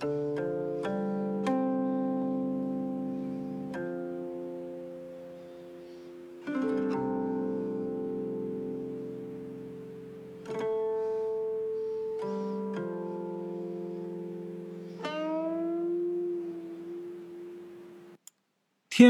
[0.00, 0.08] 天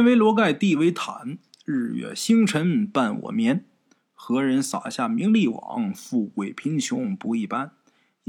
[0.04, 3.64] 为罗盖，地为毯，日月星辰伴我眠。
[4.14, 5.94] 何人撒下名利网？
[5.94, 7.72] 富贵贫穷不一般。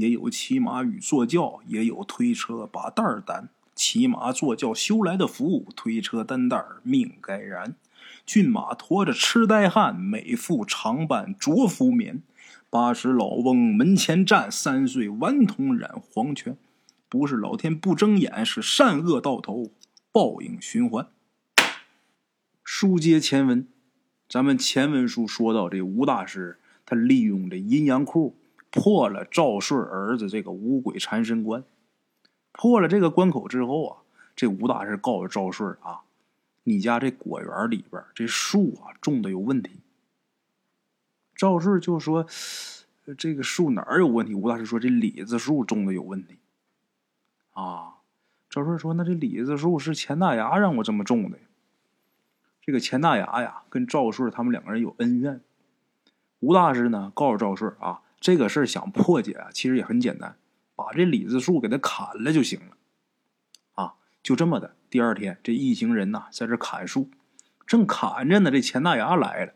[0.02, 3.50] 也有骑马与坐轿，也有推车把担儿担。
[3.76, 7.76] 骑马坐轿修来的福，推车担担命该然。
[8.26, 12.20] 骏马驮着痴呆汉，美妇常伴着服眠。
[12.68, 16.56] 八十老翁门前站，三岁顽童染黄泉。
[17.08, 19.70] 不是老天不睁眼，是善恶到头
[20.10, 21.06] 报应循环。
[22.64, 23.68] 书接前文，
[24.28, 28.36] 咱们前文书说到，这吴大师他利用这阴阳库
[28.72, 31.62] 破了赵顺儿子这个五鬼缠身关。
[32.50, 33.96] 破了这个关口之后啊，
[34.34, 36.00] 这吴大师告诉赵顺啊
[36.64, 39.80] ：“你家这果园里边这树啊种的有问题。”
[41.36, 42.26] 赵顺就说
[43.16, 46.38] ：“这个树哪有问题？”吴大师说：“这李子树种的有问题。”
[47.52, 47.98] 啊，
[48.48, 51.38] 赵顺说：“那这李子树是钱大牙让我这么种的。”
[52.64, 55.40] 这个钱大牙呀，跟赵顺他们两个人有恩怨。
[56.40, 60.36] 吴大师呢，告诉赵顺啊，这个事儿想破解啊，其实也很简单，
[60.74, 62.76] 把这李子树给他砍了就行了。
[63.72, 64.76] 啊，就这么的。
[64.88, 67.10] 第二天，这一行人呐，在这砍树，
[67.66, 69.52] 正砍着呢，这钱大牙来了。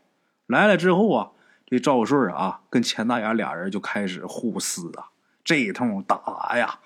[0.46, 1.30] 来了之后啊，
[1.64, 5.10] 这赵顺啊，跟钱大牙俩人就开始互撕啊，
[5.42, 6.80] 这通打呀。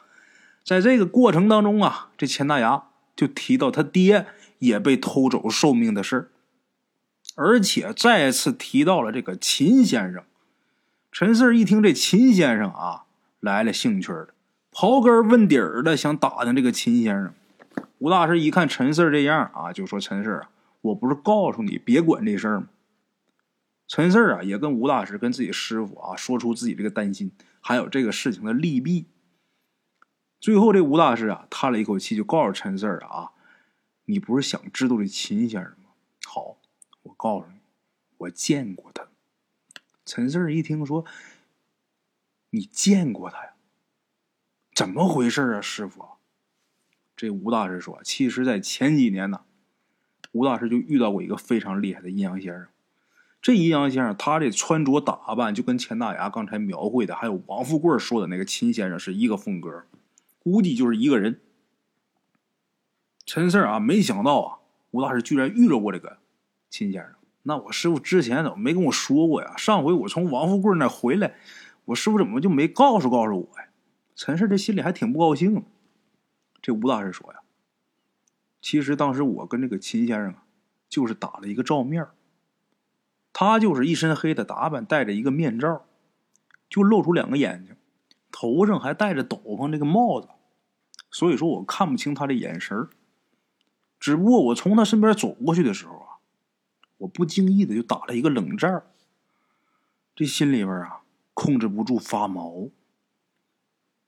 [0.65, 2.85] 在这个过程当中啊，这钱大牙
[3.17, 4.27] 就提到他爹。
[4.61, 6.29] 也被偷走寿命的事儿，
[7.35, 10.23] 而且再次提到了这个秦先生。
[11.13, 13.05] 陈四一听这秦先生啊
[13.41, 14.29] 来了兴趣了，
[14.71, 17.35] 刨根问底儿的想打听这个秦先生。
[17.99, 20.51] 吴大师一看陈四这样啊，就说：“陈四啊，
[20.81, 22.69] 我不是告诉你别管这事儿吗？”
[23.89, 29.07] 陈四啊也跟吴大师跟自己师傅啊说出自己这个担心，还有这个事情的利弊。
[30.39, 33.33] 最后这吴大师啊叹了一口气，就告诉陈四啊。
[34.05, 35.91] 你不是想知道这秦先生吗？
[36.25, 36.57] 好，
[37.03, 37.59] 我告诉你，
[38.19, 39.10] 我见过他。
[40.11, 41.05] 陈四一听说，
[42.51, 43.53] 你见过他呀？
[44.75, 46.05] 怎么回事啊，师傅？
[47.15, 49.43] 这吴大师说，其实，在前几年呢，
[50.33, 52.67] 吴大师就遇到过一个非常厉害的阴阳先生。
[53.41, 59.87] 这阴阳先生，他这穿着打扮就跟钱大牙刚才描绘的，还有王富贵说的那个秦先生是一个风格，
[60.41, 61.41] 估计就是一个人。
[63.25, 64.59] 陈四啊，没想到啊，
[64.91, 66.19] 吴大师居然遇着过这个
[66.69, 67.15] 秦先生。
[67.51, 69.57] 那我师傅之前怎么没跟我说过呀？
[69.57, 71.35] 上回我从王富贵那回来，
[71.87, 73.71] 我师傅怎么就没告诉告诉我呀？
[74.15, 75.65] 陈氏这心里还挺不高兴。
[76.63, 77.41] 这吴大师说呀，
[78.63, 80.45] 其实当时我跟这个秦先生啊，
[80.89, 82.07] 就是打了一个照面
[83.33, 85.85] 他就是一身黑的打扮，戴着一个面罩，
[86.69, 87.75] 就露出两个眼睛，
[88.31, 90.29] 头上还戴着斗篷这个帽子，
[91.11, 92.89] 所以说我看不清他的眼神。
[93.99, 96.10] 只不过我从他身边走过去的时候啊，
[97.01, 98.83] 我不经意的就打了一个冷战
[100.15, 101.03] 这心里边啊
[101.35, 102.71] 控制不住发毛。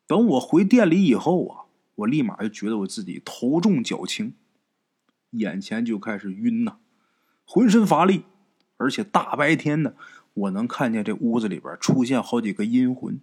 [0.07, 1.65] 等我回店里以后啊，
[1.97, 4.35] 我立马就觉得我自己头重脚轻，
[5.31, 6.79] 眼前就开始晕呐，
[7.45, 8.25] 浑身乏力，
[8.77, 9.97] 而且大白天的
[10.35, 13.21] 我能看见这屋子里边出现好几个阴魂。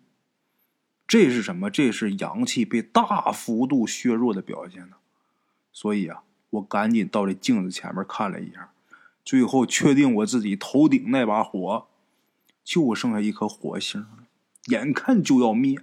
[1.08, 1.70] 这是什么？
[1.70, 4.98] 这是阳气被大幅度削弱的表现呢。
[5.72, 6.24] 所以啊。
[6.52, 8.72] 我赶紧到这镜子前面看了一下，
[9.30, 11.86] 最后确定我自己头顶那把火
[12.64, 14.26] 就剩下一颗火星了，
[14.70, 15.78] 眼看就要灭。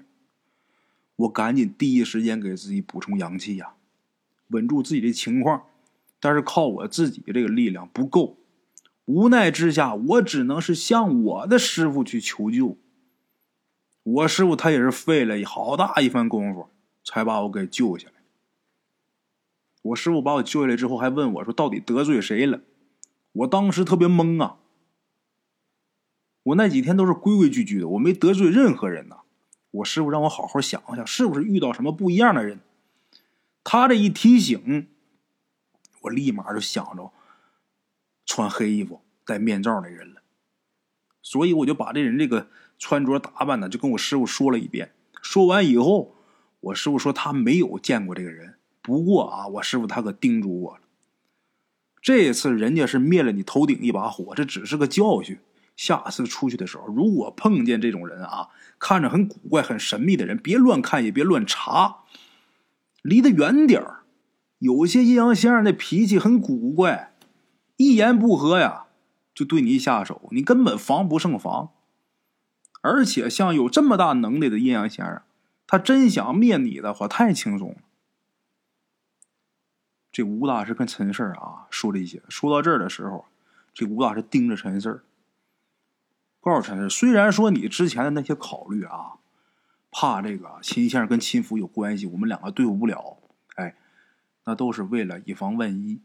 [1.14, 3.74] 我赶紧第一时间给自己补充阳气呀，
[4.48, 5.62] 稳住自己的情况。
[6.18, 8.36] 但是靠我自己这个力量不够，
[9.04, 12.76] 无奈之下，我只能是向我的师傅去求救。
[14.02, 16.68] 我师傅他也是费了好大一番功夫，
[17.04, 18.14] 才把我给救下来。
[19.82, 22.60] 我师傅把我救下来之后，还问我说：“到底得罪谁了？”
[23.36, 24.58] 我当时特别懵啊！
[26.44, 29.22] 我那几天都是规规矩矩的，我没得罪任何人呐。
[29.72, 32.60] 我师傅让我好好想想，是不是遇到什么不一样的人？
[33.62, 34.88] 他这一提醒，
[36.02, 37.12] 我立马就想着
[38.24, 40.22] 穿黑衣服、戴面罩那人了。
[41.20, 42.48] 所以我就把这人这个
[42.78, 44.94] 穿着打扮呢，就跟我师傅说了一遍。
[45.20, 46.14] 说完以后，
[46.60, 48.54] 我师傅说他没有见过这个人。
[48.80, 50.82] 不过啊，我师傅他可叮嘱我了，
[52.06, 55.40] 这次人家是灭了你头顶一把火，这只是个教训。
[55.74, 62.04] 下次出去的时候，如果碰见这种人啊，看着很古怪、很神秘的人，别乱看，也别乱查。
[63.02, 64.04] 离得远点儿。
[64.60, 67.12] 有些阴阳先生那脾气很古怪，
[67.76, 68.84] 一言不合呀
[69.34, 71.70] 就对你下手，你根本防不胜防。
[72.82, 75.22] 而且像有这么大能耐的阴阳先生，
[75.66, 77.74] 他真想灭你的话，太轻松。
[80.16, 83.26] 这吴大师跟陈四啊说这些，说到这儿的时候，
[83.74, 85.04] 这吴大师盯着陈四
[86.40, 89.18] 告诉陈四，虽然说你之前的那些考虑啊，
[89.90, 93.18] 怕这个秦先生跟秦府有关系，我们两个对付不了，
[93.56, 93.76] 哎，
[94.46, 96.00] 那都是为了以防万一。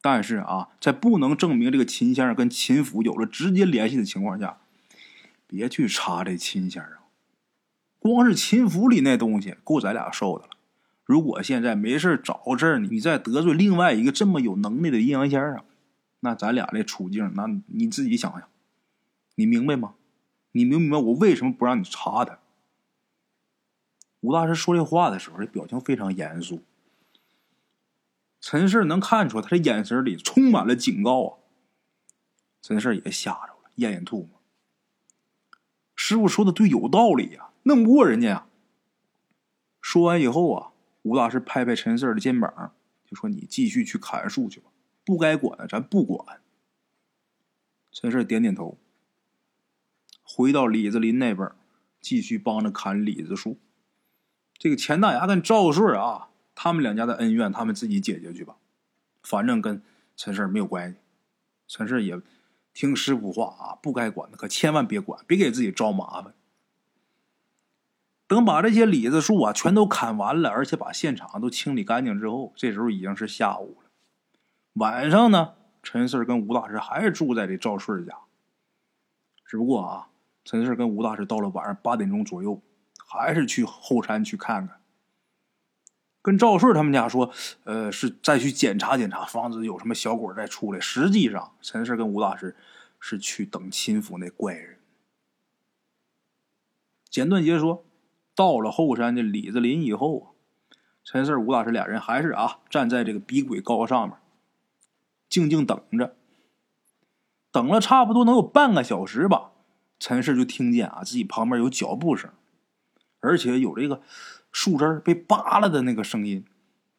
[0.00, 4.58] 但是啊，在不能证明这个秦先生跟秦府有了直接联系的情况下，
[5.46, 6.94] 别去查这秦先生。
[8.00, 10.50] 光是秦府里那东西，够咱俩受的了。
[11.04, 15.62] 如果现在没事找事儿，你再得罪另外一个这么有能耐的阴阳先生，
[16.20, 18.48] 那咱俩这处境，那你自己想想，
[19.34, 19.96] 你明白吗？
[20.52, 22.38] 你明不明白我为什么不让你查他？
[24.20, 26.62] 吴大师说这话的时候，这表情非常严肃。
[28.40, 31.38] 陈氏能看出他这眼神里充满了警告啊！
[32.62, 34.28] 陈氏也吓着了，咽咽吐沫。
[35.94, 38.46] 师傅说的对，有道理呀，弄不过人家呀。
[39.82, 40.70] 说完以后啊。
[41.04, 42.72] 吴大师拍拍陈四的肩膀，
[43.06, 44.70] 就说：“你继续去砍树去吧，
[45.04, 46.40] 不该管的咱不管。”
[47.92, 48.78] 陈四点点头，
[50.22, 51.50] 回到李子林那边，
[52.00, 53.58] 继续帮着砍李子树。
[54.54, 58.56] 这个钱大牙跟赵顺啊，他们两家的恩怨，他们自己解决去吧，
[59.22, 59.82] 反正跟
[60.16, 60.96] 陈四没有关系。
[61.68, 62.18] 陈四也
[62.72, 66.34] 听师傅话啊，不该管的可千万别管，别给自己招麻烦。
[68.34, 73.90] 等把这些李子树啊全都砍完了，而且把现场都清理干净之后，这时候已经是下午了。
[74.72, 75.54] 晚上呢，
[75.84, 78.12] 陈四跟吴大师还是住在这赵顺家。
[79.46, 80.08] 只不过啊，
[80.44, 82.60] 陈四跟吴大师到了晚上八点钟左右，
[83.06, 84.80] 还是去后山去看看，
[86.20, 87.32] 跟赵顺他们家说，
[87.62, 90.80] 呃，是再去检查检查，防止有什么小鬼再出来。
[90.80, 92.56] 实际上，陈四跟吴大师
[92.98, 94.78] 是去等秦府那怪人。
[97.08, 97.84] 简短截说。
[98.34, 100.26] 到了后山的李子林以后啊，
[101.04, 104.16] 陈四、吴大师俩人还是啊站在这个比鬼高上面，
[105.28, 106.16] 静静等着。
[107.52, 109.52] 等了差不多能有半个小时吧，
[110.00, 112.30] 陈四就听见啊自己旁边有脚步声，
[113.20, 114.02] 而且有这个
[114.50, 116.44] 树枝被扒拉的那个声音。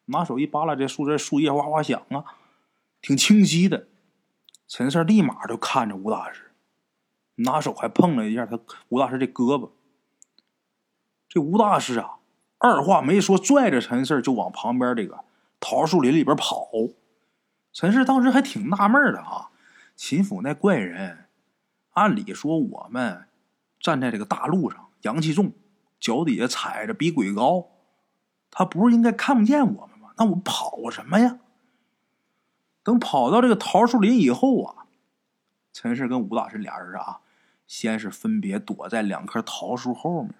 [0.06, 2.24] 拿手一扒拉这树枝，树叶哗哗响啊，
[3.02, 3.88] 挺清晰的。
[4.68, 6.52] 陈四立马就看着吴大师，
[7.36, 8.60] 拿手还碰了一下他
[8.90, 9.72] 吴大师这胳膊。
[11.36, 12.20] 这吴大师啊，
[12.60, 15.26] 二话没说，拽着陈四就往旁边这个
[15.60, 16.70] 桃树林里边跑。
[17.74, 19.50] 陈四当时还挺纳闷的啊，
[19.98, 21.26] 秦府那怪人，
[21.92, 23.28] 按理说我们
[23.82, 25.52] 站在这个大路上，阳气重，
[26.00, 27.68] 脚底下踩着比鬼高，
[28.50, 30.12] 他不是应该看不见我们吗？
[30.16, 31.40] 那我跑什么呀？
[32.82, 34.86] 等跑到这个桃树林以后啊，
[35.74, 37.20] 陈氏跟吴大师俩人啊，
[37.68, 40.34] 先是分别躲在两棵桃树后面。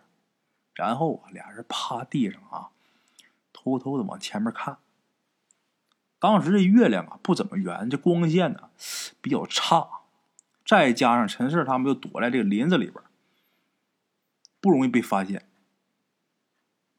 [0.76, 2.70] 然后啊，俩人趴地上啊，
[3.52, 4.78] 偷偷的往前面看。
[6.20, 8.70] 当时这月亮啊不怎么圆，这光线呢
[9.22, 9.88] 比较差，
[10.66, 13.02] 再加上陈四他们又躲在这个林子里边，
[14.60, 15.48] 不容易被发现。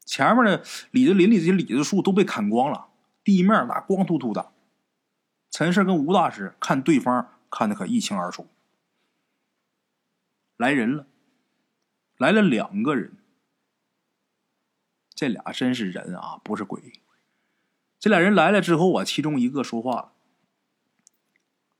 [0.05, 2.87] 前面的李子林里这些李子树都被砍光了，
[3.23, 4.51] 地面那光秃秃的。
[5.51, 8.47] 陈四跟吴大师看对方看的可一清二楚。
[10.55, 11.05] 来人了，
[12.17, 13.17] 来了两个人。
[15.17, 17.01] 这俩真是人啊，不是鬼。
[17.97, 20.11] 这俩人来了之后啊，其中一个说话了：“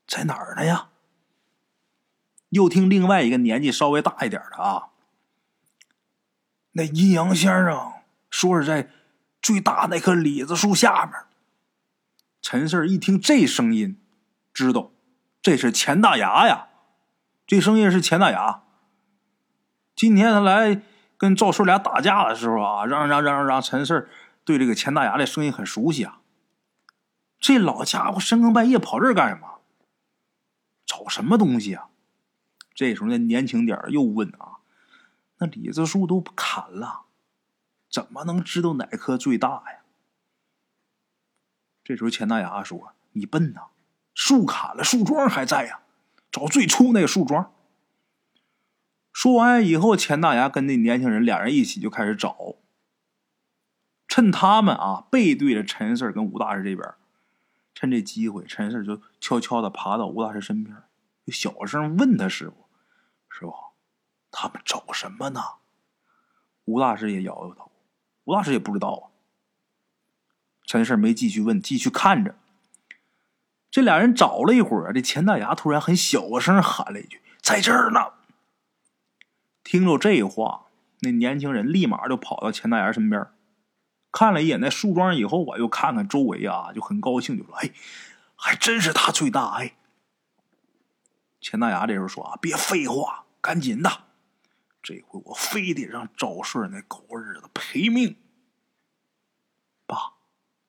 [0.08, 0.88] 在哪儿呢呀？”
[2.50, 4.88] 又听另外一个年纪稍微大一点的啊，
[6.72, 7.92] 那阴阳先生
[8.28, 8.90] 说是在
[9.40, 11.14] 最大那棵李子树下面。
[12.42, 14.00] 陈四一听这声音，
[14.52, 14.90] 知道
[15.40, 16.70] 这是钱大牙呀。
[17.46, 18.64] 这声音是钱大牙。
[19.94, 20.82] 今天他来。
[21.18, 24.08] 跟赵顺俩打架的时候啊，让让让让让陈四
[24.44, 26.20] 对这个钱大牙的声音很熟悉啊。
[27.38, 29.60] 这老家伙深更半夜跑这儿干什么？
[30.86, 31.88] 找什么东西啊？
[32.72, 34.62] 这时候那年轻点又问啊
[35.38, 37.02] ：“那李子树都砍了，
[37.90, 39.80] 怎么能知道哪棵最大呀？”
[41.82, 43.62] 这时候钱大牙说：“你笨呐，
[44.14, 45.80] 树砍了，树桩还在呀，
[46.30, 47.52] 找最初那个树桩。”
[49.18, 52.54] 说完以后，钱大牙跟那年轻人俩人一起就开始找。
[54.06, 56.88] 趁他们啊背对着陈四跟吴大师这边，
[57.74, 60.76] 趁这机会，陈四就悄悄的爬到吴大师身边，
[61.26, 62.66] 就小声问他师傅
[63.28, 63.52] ：“师傅，
[64.30, 65.40] 他们找什么呢？”
[66.66, 67.72] 吴大师也摇摇头
[68.22, 69.02] ：“吴大师也不知道啊。
[70.64, 72.36] 陈氏没继续问，继续看着。
[73.68, 78.12] 这俩人找了一会儿，这钱大牙突然很小声喊了一句：“在这儿呢。”
[79.68, 80.68] 听着这话，
[81.00, 83.26] 那年轻人立马就跑到钱大牙身边，
[84.10, 87.70] 看了一眼那树桩以后啊，又看看周围啊，就很高兴，就说：“哎，
[88.34, 89.76] 还真是他最大哎。”
[91.38, 94.04] 钱大牙这时候说：“啊，别废话，赶紧的，
[94.82, 98.16] 这回我非得让赵顺那狗日的赔命。”
[99.86, 100.14] 爸，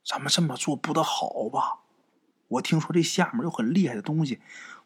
[0.03, 1.83] 咱们这么做不得好吧？
[2.49, 4.41] 我听说这下面有很厉害的东西，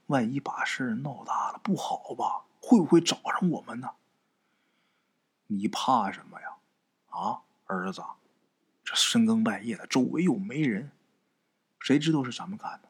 [0.06, 2.44] 万一把事闹大了，不好吧？
[2.62, 3.90] 会不会找上我们呢？
[5.48, 6.58] 你怕什么呀？
[7.10, 8.04] 啊，儿子，
[8.84, 10.92] 这深更半夜的，周围又没人，
[11.80, 12.90] 谁知道是咱们干的？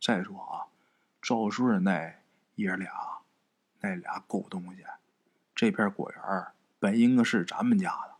[0.00, 0.66] 再说啊，
[1.22, 2.14] 赵顺那
[2.56, 3.20] 爷俩，
[3.80, 4.84] 那俩狗东西，
[5.54, 6.46] 这片果园
[6.78, 8.16] 本应该是咱们家的，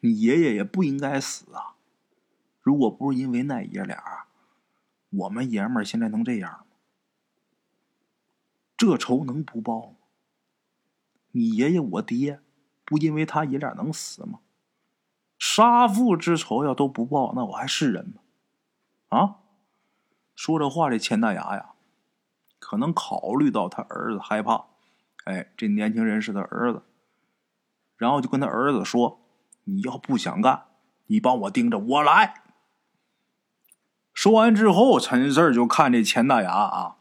[0.00, 1.76] 你爷爷也不应该死啊！
[2.60, 4.26] 如果不是因为那爷俩，
[5.10, 6.66] 我们爷们现在能这样吗？
[8.76, 9.96] 这仇能不报吗？
[11.32, 12.40] 你爷爷我爹，
[12.84, 14.40] 不因为他爷俩能死吗？
[15.38, 18.20] 杀父之仇要都不报，那我还是人吗？
[19.08, 19.36] 啊！
[20.34, 21.72] 说这话，这钱大牙呀，
[22.58, 24.66] 可能考虑到他儿子害怕，
[25.24, 26.82] 哎，这年轻人是他儿子，
[27.96, 29.20] 然后就跟他儿子说
[29.64, 30.64] ：“你要不想干，
[31.06, 32.42] 你帮我盯着，我来。”
[34.14, 36.96] 说完之后，陈四就看这钱大牙啊。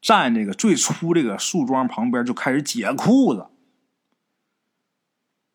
[0.00, 3.46] 站这个最初这个树桩旁边就开始解裤子。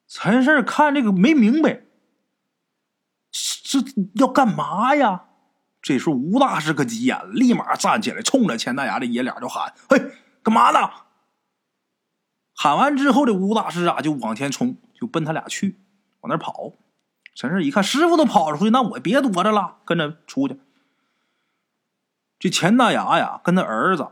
[0.08, 1.82] 陈氏看这个没明白，
[3.32, 3.80] 这
[4.14, 5.26] 要干嘛呀？
[5.82, 10.90] 这时候吴大师可急眼了，立马站起来，冲着钱大牙的爷俩就喊：“嘿，干嘛呢？”
[12.58, 15.78] 喊完之后，这吴大师啊就往前冲，就奔他俩去，
[16.22, 16.74] 往那跑。
[17.34, 20.60] 陈氏一看师傅都跑出去，那我别躲着了，跟着出去。
[22.40, 24.08] 这钱大牙呀，跟他儿子。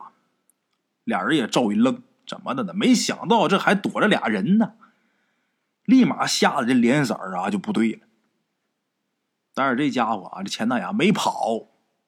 [1.03, 2.73] 俩人也照一愣，怎么的呢？
[2.73, 4.73] 没想到这还躲着俩人呢，
[5.85, 7.99] 立马吓得这脸色啊就不对了。
[9.53, 11.67] 但是这家伙啊，这钱大牙没跑，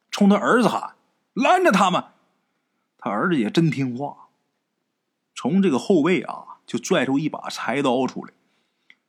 [0.09, 0.95] 冲他儿子喊
[1.33, 2.03] ：“拦着他们！”
[2.97, 4.29] 他儿子也真听话，
[5.35, 8.33] 从这个后背啊就拽出一把柴刀出来，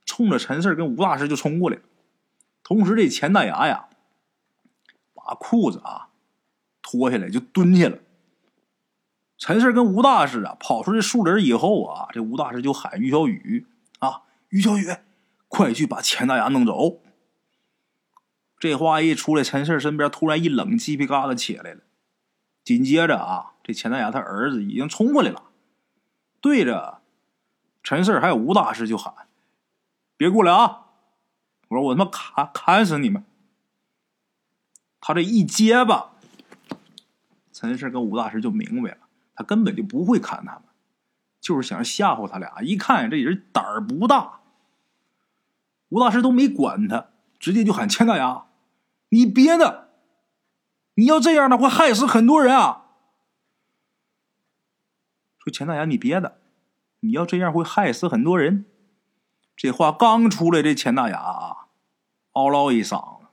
[0.04, 1.78] 冲着陈四跟吴大师就冲过来。
[2.62, 3.88] 同时，这钱大牙呀，
[5.14, 6.08] 把裤子啊
[6.82, 7.96] 脱下来就蹲下了。
[9.38, 13.66] 陈氏跟吴大师啊跑出这树林以后啊，这吴大师就喊于小雨
[13.98, 14.86] 啊，于小雨，
[15.48, 17.00] 快去把钱大牙弄走。
[18.58, 21.82] 这话一出来，陈氏身边突然一冷，鸡皮疙瘩起来了。
[22.64, 25.42] 紧接着啊，这钱大牙他儿子已经冲过来了，
[26.40, 27.02] 对着
[27.82, 29.14] 陈氏还有吴大师就喊
[30.16, 30.86] ：“别过来啊！
[31.68, 33.22] 我说我他妈砍砍死你们！”
[35.00, 36.14] 他这一结巴，
[37.52, 38.98] 陈氏跟吴大师就明白了。
[39.36, 40.62] 他根本就不会砍他们，
[41.40, 42.60] 就是想吓唬他俩。
[42.62, 44.40] 一看这人胆儿不大，
[45.90, 48.46] 吴大师都没管他，直接就喊钱大牙
[49.10, 49.90] ：“你别的，
[50.94, 52.86] 你要这样的话害死很多人啊！”
[55.38, 56.40] 说钱大牙，你别的，
[57.00, 58.64] 你要这样会害死很多人。
[59.54, 61.68] 这话刚出来，这钱大牙啊，
[62.32, 63.26] 嗷唠一嗓子，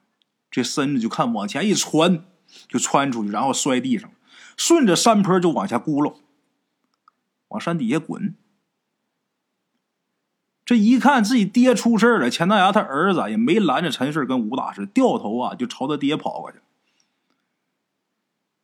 [0.51, 2.25] 这身子就看往前一窜，
[2.67, 4.11] 就窜出去，然后摔地上。
[4.57, 6.15] 顺着山坡就往下咕噜，
[7.49, 8.35] 往山底下滚。
[10.65, 16.59] 这一看自己爹出事了，钱大牙他儿子也没拦着陈氏跟吴大师，掉头啊就朝他爹跑过去。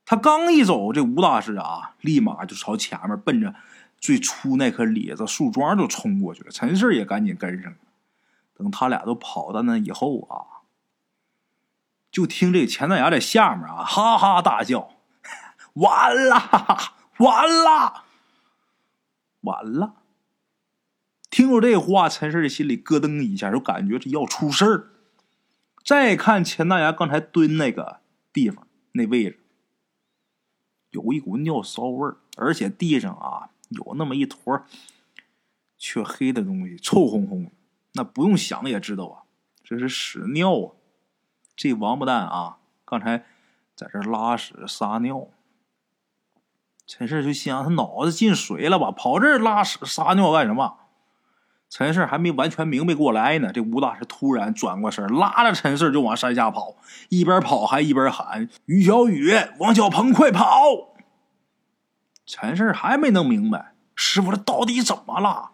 [0.05, 3.53] 他刚一走，这吴大师啊立马就朝前面奔着
[3.97, 6.51] 最初那棵李子树桩就冲过去了。
[6.51, 7.75] 陈氏也赶紧跟上。
[8.55, 10.63] 等他俩都跑到那以后啊，
[12.09, 14.89] 就听这钱大牙在下面啊哈哈大笑。
[15.79, 16.35] 完了，
[17.17, 18.03] 完了，
[19.41, 19.95] 完了！
[21.29, 24.89] 听着这话，陈氏的心里咯噔一下，就感觉这要出事儿。
[25.85, 28.01] 再看钱大牙刚才蹲那个
[28.33, 29.39] 地方那位置，
[30.89, 34.65] 有一股尿骚味儿，而且地上啊有那么一坨
[35.77, 37.51] 却黑的东西，臭烘烘的。
[37.93, 39.23] 那不用想也知道啊，
[39.63, 40.75] 这是屎尿啊！
[41.55, 43.25] 这王八蛋啊，刚才
[43.75, 45.29] 在这拉屎撒尿。
[46.89, 48.89] 陈氏就心想：他脑子进水了吧？
[48.89, 50.77] 跑这儿拉屎撒尿干什么？
[51.69, 56.73] 陈氏还没完全明白过来呢，这吴大师突然转过身，拉着陈氏就往山下跑，
[57.09, 60.95] 一边跑还一边喊：“于小雨，王小鹏，快跑！”
[62.25, 65.51] 陈氏还没弄明白，师傅这到底怎么了？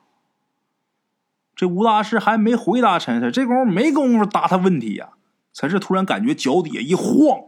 [1.53, 5.09] 这吴大师还没回答陈氏，这功夫没工夫答他问题呀。
[5.51, 7.41] 陈氏突然感觉脚底下一晃，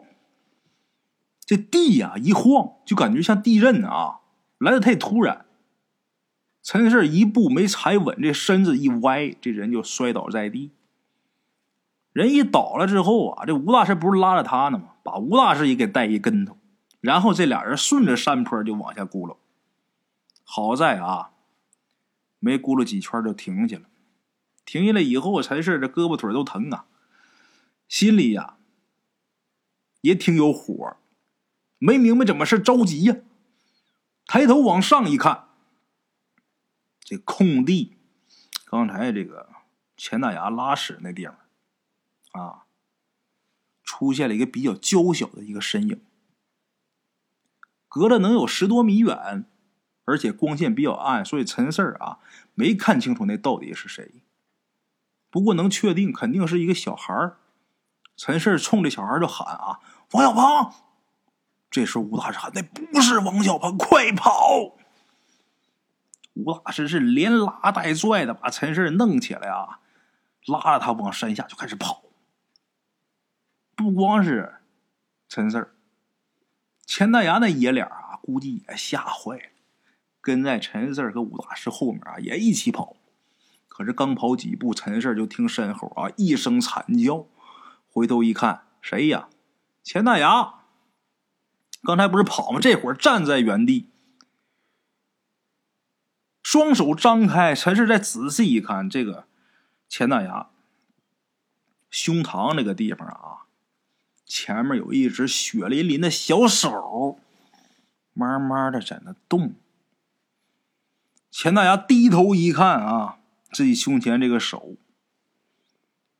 [1.47, 4.19] 这地呀一晃，就感觉像地震啊，
[4.57, 5.45] 来的太突然。
[6.61, 10.71] 陈氏一步没踩稳，这身子一歪，这人就摔倒在地。
[12.11, 14.95] 人一倒了之后啊，这吴大师不是拉着他呢吗？
[15.03, 16.57] 把吴大师也给带一跟头，
[16.99, 19.37] 然后这俩人顺着山坡就往下咕噜。
[20.43, 21.31] 好在啊，
[22.39, 23.83] 没咕噜几圈就停下了。
[24.65, 26.87] 停下来以后，陈氏这胳膊腿都疼啊，
[27.87, 28.57] 心里呀
[30.01, 30.97] 也挺有火，
[31.77, 33.15] 没明白怎么事，着急呀。
[34.25, 35.47] 抬头往上一看，
[36.99, 37.95] 这空地，
[38.65, 39.49] 刚才这个
[39.95, 41.37] 钱大牙拉屎那地方
[42.33, 42.65] 啊，
[43.83, 46.01] 出现了一个比较娇小的一个身影，
[47.87, 49.45] 隔着能有十多米远，
[50.03, 52.19] 而且光线比较暗，所以陈四啊
[52.53, 54.23] 没看清楚那到底是谁。
[55.29, 57.37] 不过能确定，肯定是一个小孩儿。
[58.17, 59.79] 陈氏冲着小孩就喊：“啊，
[60.11, 60.73] 王小鹏！”
[61.69, 64.77] 这时候吴大师喊：“那不是王小鹏，快跑！”
[66.33, 69.79] 吴大师是连拉带拽的把陈氏弄起来啊，
[70.45, 72.03] 拉着他往山下就开始跑。
[73.75, 74.55] 不光是
[75.27, 75.73] 陈四
[76.85, 79.43] 钱大牙那爷俩啊，估计也吓坏了，
[80.21, 82.95] 跟在陈四和吴大师后面啊，也一起跑。
[83.67, 87.27] 可是刚跑几步，陈氏就听身后啊一声惨叫，
[87.91, 89.27] 回头一看，谁呀？
[89.83, 90.56] 钱大牙！
[91.87, 92.59] 刚才不是跑吗？
[92.59, 93.87] 这会儿站在原地，
[96.43, 97.55] 双手张开。
[97.55, 99.25] 陈氏再仔细一看，这个
[99.87, 100.49] 钱大牙
[101.89, 103.47] 胸膛那个地方啊，
[104.25, 107.19] 前面有一只血淋淋的小手，
[108.11, 109.55] 慢慢的在那动。
[111.31, 113.19] 钱大牙低头一看啊。
[113.53, 114.75] 自己胸前这个手，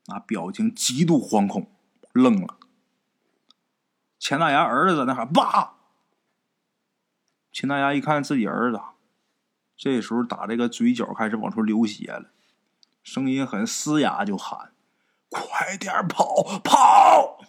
[0.06, 1.70] 那表情极度惶恐，
[2.14, 2.58] 愣了。
[4.20, 5.76] 钱大牙儿子在那喊爸。
[7.52, 8.80] 钱大牙一看自己儿子，
[9.76, 12.30] 这时候打这个嘴角开始往出流血了，
[13.02, 14.74] 声音很嘶哑，就喊
[15.30, 17.40] ：“快点跑跑！”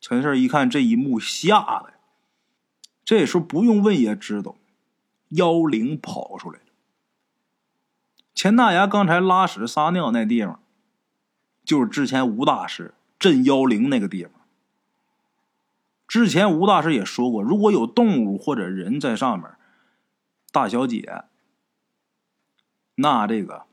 [0.00, 1.94] 陈胜一看这一幕，吓得，
[3.04, 4.56] 这时候不用问也知道，
[5.30, 6.66] 妖灵跑出来了。
[8.34, 10.60] 钱大牙刚才拉屎撒尿那地方，
[11.64, 14.32] 就是之前吴大师镇妖灵那个地方。
[16.08, 19.48] 之前吴大师也说过，如果有动物或者人在上面，
[20.50, 21.22] 大小姐，
[22.96, 23.66] 那这个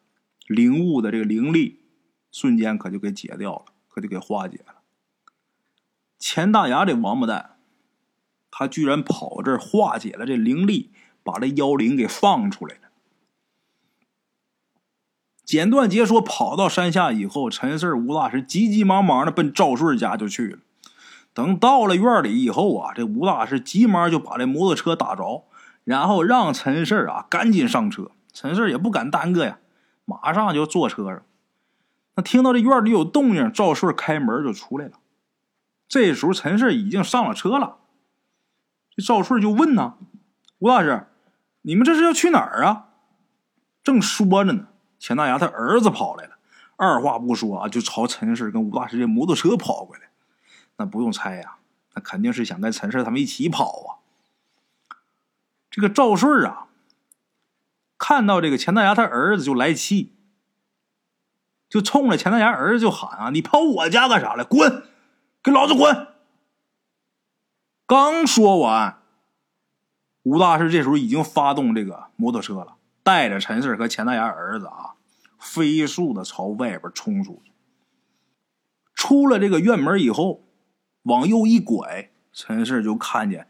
[0.46, 1.80] 灵物的这个灵力
[2.32, 4.76] 瞬间可就给解掉了，可就给化解了。
[6.20, 7.58] 钱大牙这王八蛋，
[8.52, 12.89] 他居然跑这儿化解了这灵力，把这妖灵给放出来了。
[15.50, 20.60] 简短截说，跑到山下以后，陈四吴大师急急忙忙的奔赵顺家就去了。
[21.34, 25.48] 等到了院里以后啊，这吴大师急忙就把这摩托车打着，
[25.84, 28.12] 然后让陈四啊赶紧上车。
[28.32, 29.58] 陈四也不敢耽搁呀，
[30.06, 31.24] 马上就坐车上。
[32.16, 35.00] 那听到这院里有动静，赵顺开门就出来了。
[35.88, 37.78] 这时候陈四已经上了车了。
[38.96, 39.96] 这赵顺就问呢
[40.60, 41.08] ：“吴大师，
[41.64, 42.90] 你们这是要去哪儿啊？”
[43.82, 44.68] 正说着呢。
[45.00, 46.38] 钱大牙他儿子跑来了，
[46.76, 50.04] 二话不说啊，就朝陈氏跟吴大师这摩托车跑过来。
[50.78, 51.58] 那不用猜呀，
[51.94, 53.90] 那肯定是想跟陈氏他们一起跑啊。
[55.72, 56.68] 这个赵顺啊，
[57.98, 60.14] 看到这个钱大牙他儿子就来气，
[61.70, 64.44] 就冲着钱大牙儿子就喊啊：“你跑我家干啥来？
[64.44, 64.84] 滚，
[65.44, 66.08] 给老子滚！”
[67.86, 69.02] 刚说完，
[70.24, 72.76] 吴大师这时候已经发动这个摩托车了。
[73.10, 74.94] 带着陈四和钱大牙儿子啊，
[75.40, 77.52] 飞速的朝外边冲出去。
[78.94, 80.44] 出了这个院门以后，
[81.02, 83.48] 往右一拐，陈四就看见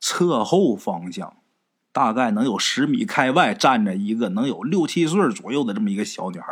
[0.00, 1.36] 侧后方向，
[1.92, 6.50] 大概能有十米开外站着一个能有六七岁左右的这么一个小女孩，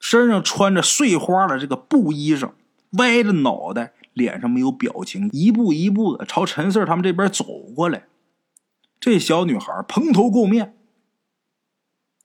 [0.00, 2.52] 身上穿着碎花的这个布衣裳，
[2.92, 7.44] 歪着脑袋，脸上没有表情，一步一步的朝陈四他们这边走
[7.76, 8.06] 过来。
[9.00, 10.76] 这小女孩蓬头垢面，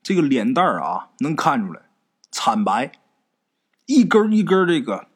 [0.03, 1.83] 这个脸蛋儿啊，能看出来
[2.29, 2.91] 惨白，
[3.85, 5.07] 一根一根这个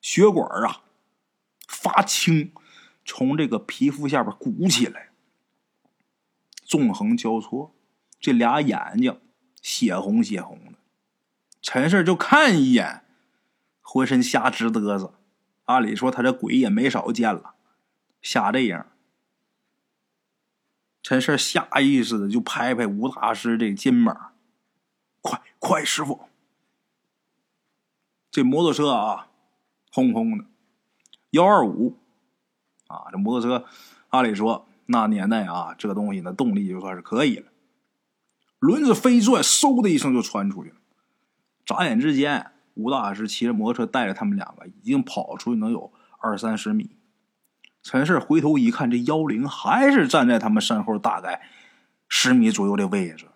[0.00, 0.82] 血管啊
[1.66, 2.52] 发青，
[3.04, 5.10] 从这个皮肤下边鼓起来，
[6.62, 7.74] 纵横交错，
[8.20, 9.20] 这俩眼睛
[9.60, 10.78] 血红血红的。
[11.60, 13.02] 陈氏就看一眼，
[13.80, 15.14] 浑身瞎直嘚瑟。
[15.64, 17.54] 按理说他这鬼也没少见了，
[18.22, 18.86] 吓这样。
[21.02, 24.32] 陈胜下意识的就拍拍吴大师这肩膀
[25.22, 26.28] ：“快快，师傅！
[28.30, 29.28] 这摩托车啊，
[29.90, 30.44] 轰轰的，
[31.30, 31.96] 幺二五
[32.86, 33.66] 啊，这摩托车，
[34.10, 37.50] 按理说那年代啊，这东西那动力就算是可以了。
[38.58, 40.76] 轮子飞转，嗖的一声就窜出去了。
[41.64, 46.90] 眨眼之间，吴大师骑着摩托车带着他们两个，已经跑出去能有二三十米。”
[47.82, 51.42] 陈氏回头一看，这妖灵还是站在他们身后，大概
[52.08, 53.26] 十米左右的位置。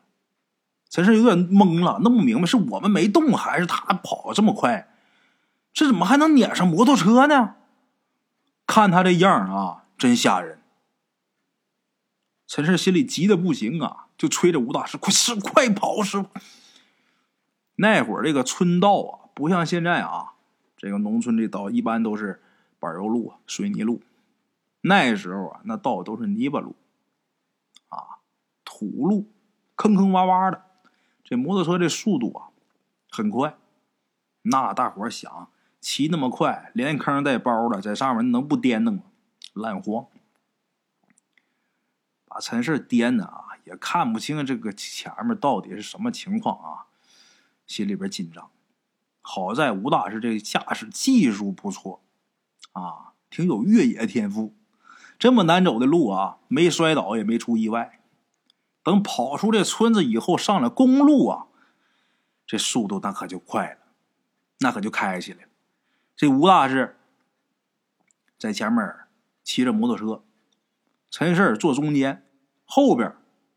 [0.90, 4.88] 陈氏有点懵了，弄不明白是我们没动，还是他跑这么快？
[5.72, 7.56] 这怎么还能撵上摩托车呢？
[8.66, 10.60] 看他这样啊，真吓人。
[12.46, 16.02] 陈氏心里急得不行啊，就催着吴大师：“快师，快跑！
[16.02, 16.28] 师傅！”
[17.76, 20.34] 那会儿这个村道啊，不像现在啊，
[20.76, 22.40] 这个农村这道一般都是
[22.78, 24.00] 柏油路、水泥路。
[24.86, 26.76] 那时候啊，那道都是泥巴路，
[27.88, 28.20] 啊，
[28.64, 29.32] 土路，
[29.76, 30.62] 坑坑洼洼的。
[31.22, 32.48] 这摩托车这速度啊，
[33.08, 33.56] 很快。
[34.42, 39.04] 那大伙想骑那么快，连坑带包的，在上面能不颠腾吗？
[39.54, 40.06] 烂慌，
[42.26, 46.86] 把陈氏颠的啊，也看不清这个前面到底是什么情况啊，
[47.66, 48.50] 心里边紧张。
[49.22, 52.02] 好在吴大师这驾驶技术不错，
[52.72, 54.54] 啊，挺有越野天赋。
[55.18, 58.00] 这么难走的路啊，没摔倒也没出意外。
[58.82, 61.46] 等跑出这村子以后，上了公路啊，
[62.46, 63.78] 这速度那可就快了，
[64.58, 65.48] 那可就开起来了。
[66.14, 66.98] 这吴大师
[68.38, 68.94] 在前面
[69.42, 70.22] 骑着摩托车，
[71.10, 72.26] 陈氏坐中间，
[72.64, 73.16] 后边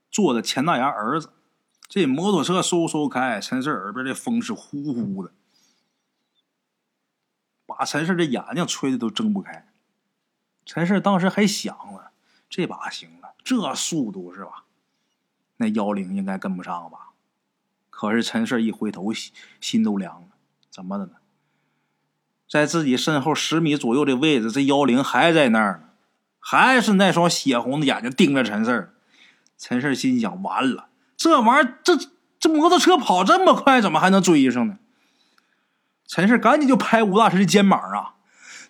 [0.10, 1.34] 坐着钱大牙儿子。
[1.90, 5.34] 这摩托车嗖嗖开，陈氏耳边的风是呼呼的，
[7.66, 9.67] 把陈氏这眼睛吹的都睁不开。
[10.68, 12.12] 陈氏当时还想了，
[12.50, 14.66] 这把行了，这速度是吧？
[15.56, 17.12] 那妖灵应该跟不上吧？
[17.90, 20.28] 可是陈氏一回头，心心都凉了。
[20.70, 21.14] 怎么的呢？
[22.50, 25.90] 在自己身后十米左右的位置，这妖灵还在那儿呢，
[26.38, 28.94] 还是那双血红的眼睛盯着陈氏。
[29.58, 31.98] 陈氏心想：完了，这玩意儿，这
[32.38, 34.78] 这摩托车跑这么快，怎么还能追上呢？
[36.06, 38.16] 陈氏赶紧就拍吴大师的肩膀啊，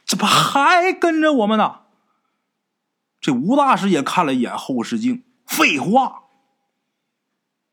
[0.05, 1.81] 怎么还跟着我们呢？
[3.27, 6.23] 这吴大师也看了一眼后视镜，废话。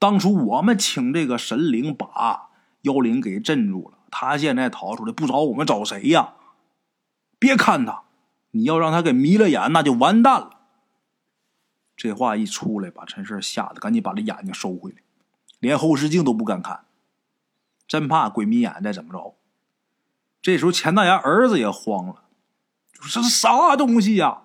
[0.00, 6.34] 当初我们请这个神灵把妖灵给镇住了，他现在逃出来，不找我们找谁呀？
[7.38, 8.02] 别看他，
[8.50, 10.50] 你要让他给迷了眼，那就完蛋了。
[11.96, 14.96] 这话一出来，把陈氏吓得赶紧把这眼睛收回来，
[15.60, 16.86] 连后视镜都不敢看，
[17.86, 19.36] 真怕鬼迷眼再怎么着。
[20.42, 22.24] 这时候钱大牙儿子也慌了
[22.92, 24.40] ，：“这是啥东西呀？”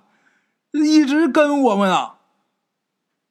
[0.71, 2.17] 一直跟我们啊，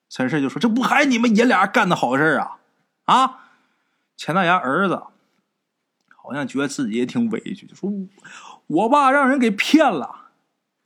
[0.09, 2.59] 陈氏就说：“这不还你们爷俩干的好事啊？”
[3.07, 3.41] 啊，
[4.17, 5.03] 钱大牙儿子
[6.17, 7.91] 好像觉得自己也挺委屈，说
[8.67, 10.31] ：“我爸让人给骗了。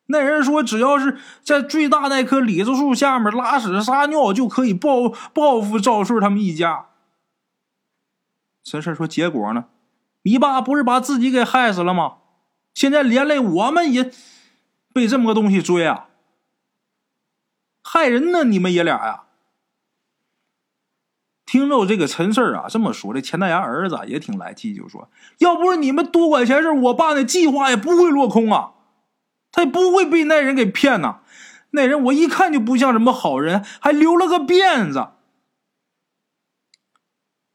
[0.06, 6.86] 那人说，只要是在最大那棵李子树下面拉屎撒尿，就可以报报复赵顺他们一家。”
[8.62, 9.64] 陈氏说：“结果呢？
[10.22, 12.18] 你爸不是把自己给害死了吗？
[12.74, 14.12] 现在连累我们也
[14.92, 16.08] 被这么个东西追啊！”
[17.92, 18.44] 害人呢！
[18.44, 19.24] 你们爷俩呀，
[21.44, 28.72] 听着这个陈四啊这么说，这钱大牙儿子也挺来气，就说：“要不是你们多管闲事，我爸那计划也不会落空啊，
[29.50, 31.20] 他也不会被那人给骗呐。
[31.72, 35.09] 那人我一看就不像什么好人，还留了个辫子。”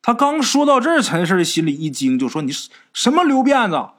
[0.04, 2.52] 他刚说到这儿，陈四心里一惊，就说：“你
[2.94, 3.90] 什么留辫子？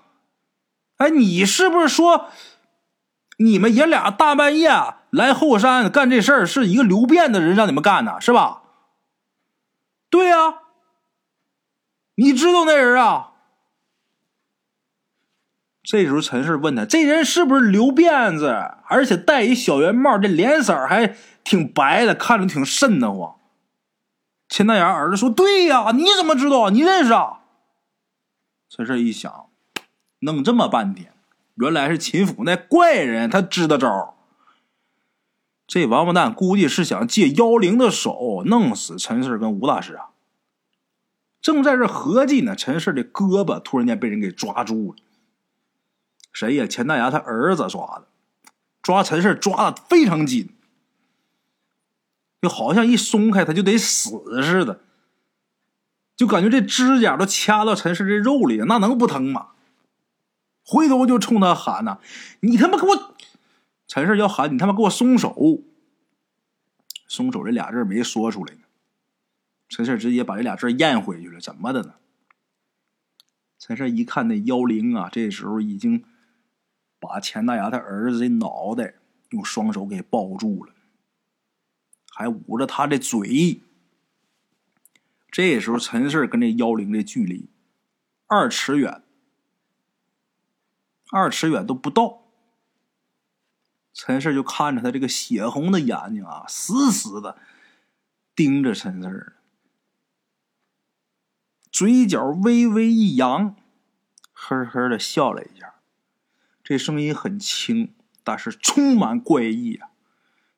[0.99, 2.29] 哎，你是不是说
[3.39, 4.71] 你们爷俩大半夜？”
[5.11, 8.63] 来后山干这事儿是一个留辫的人让你们干的，是吧？
[10.11, 10.61] 对呀，
[12.17, 13.33] 你知道那人啊？
[15.83, 18.55] 这时候陈氏问他：“这人是不是留辫子，
[18.89, 20.19] 而且戴一小圆帽？
[20.19, 23.37] 这脸色还挺白的，看着挺瘆得慌。”
[24.51, 26.69] 钱大牙儿子说：“对呀，你怎么知道？
[26.69, 27.41] 你认识啊？”
[28.69, 29.49] 陈氏一想，
[30.19, 31.15] 弄这么半天，
[31.55, 34.18] 原来是秦府那怪人，他支的招。
[35.69, 40.07] 这王八蛋估计是想借妖灵的手弄死陈氏跟吴大师啊！
[41.43, 44.99] 正在这合计呢，陈氏的胳膊突然间被人给抓住了。
[46.33, 46.67] 谁呀？
[46.67, 48.09] 钱大牙他儿子抓的，
[48.83, 50.55] 抓陈氏抓的非常紧，
[52.41, 54.81] 就好像一松开他就得死似的，
[56.17, 59.49] 就感觉这指甲都掐到陈氏这肉里了，那能不疼吗？
[60.65, 61.99] 回头就冲他喊呐
[62.41, 63.15] ：“你他妈给我！”
[63.89, 65.65] 陈氏要喊你他妈给我松手！
[67.09, 68.61] 松手这俩字没说出来呢。
[69.69, 71.95] 陈氏直接把这俩字咽回去了，怎么的呢？
[73.59, 76.05] 陈氏一看那妖灵啊，这时候已经
[77.01, 78.95] 把钱大牙他儿子的脑袋
[79.31, 80.75] 用双手给抱住了，
[82.11, 83.63] 还捂着他的嘴。
[85.31, 87.49] 这时候陈氏跟这妖灵的距离
[88.27, 89.03] 二尺远，
[91.11, 92.28] 二尺远都不到。
[93.99, 97.37] 陈氏就看着他这个血红的眼睛啊，死死的
[98.37, 99.35] 盯着陈氏。
[101.73, 103.57] 嘴角微微一扬，
[104.33, 105.75] 呵呵的笑了一下，
[106.63, 109.91] 这声音很轻，但是充满怪异啊！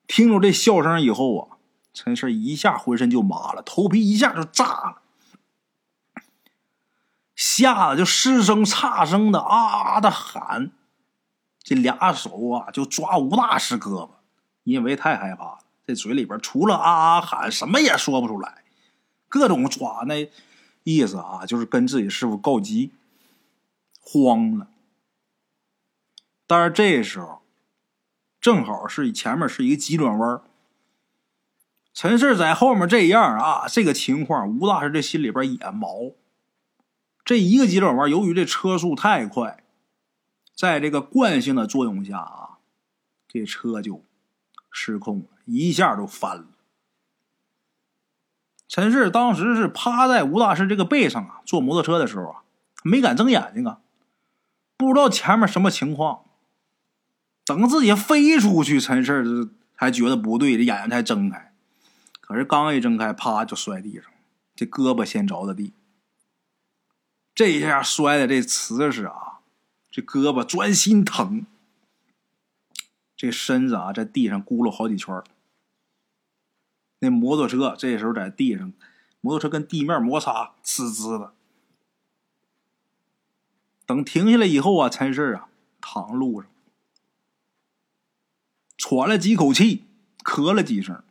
[0.05, 1.57] 听着这笑声以后啊，
[1.95, 5.01] 陈氏一下浑身就麻了，头皮一下就炸了，
[7.35, 10.71] 吓得就失声差声的啊的喊，
[11.63, 14.09] 这俩手啊就抓吴大师胳膊，
[14.63, 18.63] 因为太害怕了，这嘴里边除了啊啊喊，什么也说不出来，
[19.27, 20.29] 各种抓那。
[20.83, 22.89] 意思啊，就是跟自己师傅告急，
[23.99, 24.67] 慌了。
[26.47, 27.43] 但是这时候，
[28.39, 30.41] 正好是前面是一个急转弯
[31.93, 36.13] 陈氏在后面这样啊，这个情况，吴大师这心里边也毛。
[37.23, 39.60] 这一个急转弯，由于这车速太快，
[40.55, 42.57] 在这个惯性的作用下啊，
[43.27, 44.03] 这车就
[44.69, 46.45] 失控了，一下就翻了。
[48.67, 52.43] 陈氏当时是趴在吴大师这个背上啊，坐摩托车的时候啊，
[52.83, 53.81] 没敢睁眼睛啊，
[54.77, 56.25] 不知道前面什么情况。
[57.43, 61.53] 等自己飞出去，陈氏才觉得不对，这眼睛才睁开。
[62.21, 64.05] 可是刚一睁开，啪就摔地上，
[64.55, 65.73] 这胳膊先着的地。
[67.35, 69.30] 这一下摔的这瓷实啊，
[69.91, 71.45] 这胳膊钻心疼，
[73.15, 75.21] 这身子啊在地上咕噜好几圈
[76.99, 78.71] 那摩托车这时候在地上，
[79.19, 81.33] 摩托车跟地面摩擦，滋滋的。
[83.85, 85.49] 等停下来以后啊，陈氏啊
[85.81, 86.49] 躺路上，
[88.77, 89.83] 喘了几口气，
[90.23, 91.03] 咳了几声，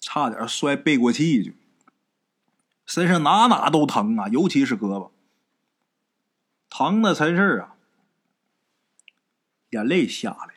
[0.00, 1.54] 差点摔背过气去。
[2.84, 5.10] 身上哪哪都疼啊，尤其是胳膊，
[6.68, 7.75] 疼的陈氏啊，
[9.76, 10.54] 眼泪下来，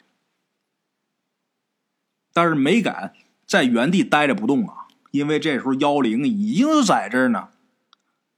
[2.31, 3.13] 但是没敢。
[3.45, 7.49] 在原地待着不动啊，因为这时候妖灵已经在这儿呢。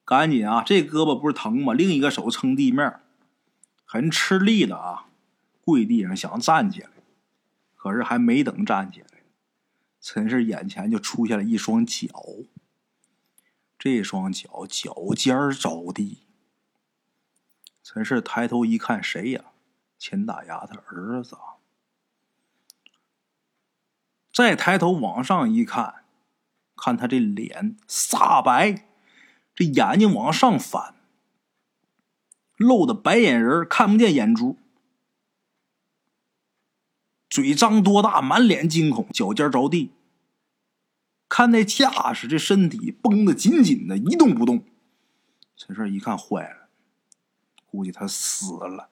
[0.06, 1.74] 赶紧啊，这胳膊不是疼吗？
[1.74, 3.02] 另一个手撑地面，
[3.84, 5.08] 很吃力的啊，
[5.60, 6.90] 跪地上想站起来，
[7.76, 9.24] 可是还没等站起来，
[10.00, 12.08] 陈氏眼前就出现了一双脚。
[13.78, 16.20] 这双脚脚尖着地，
[17.84, 19.51] 陈氏抬头一看，谁呀？
[20.02, 21.38] 钱大牙他儿子。
[24.34, 26.06] 再抬头往上一看，
[26.76, 28.88] 看他这脸煞白，
[29.54, 30.96] 这眼睛往上翻，
[32.58, 34.58] 露的白眼仁看不见眼珠，
[37.30, 39.92] 嘴张多大，满脸惊恐，脚尖着地。
[41.30, 44.64] 看那架势，这身体绷得紧紧的，一动不动。
[45.56, 46.70] 陈氏一看坏了，
[47.68, 48.90] 估计他死了，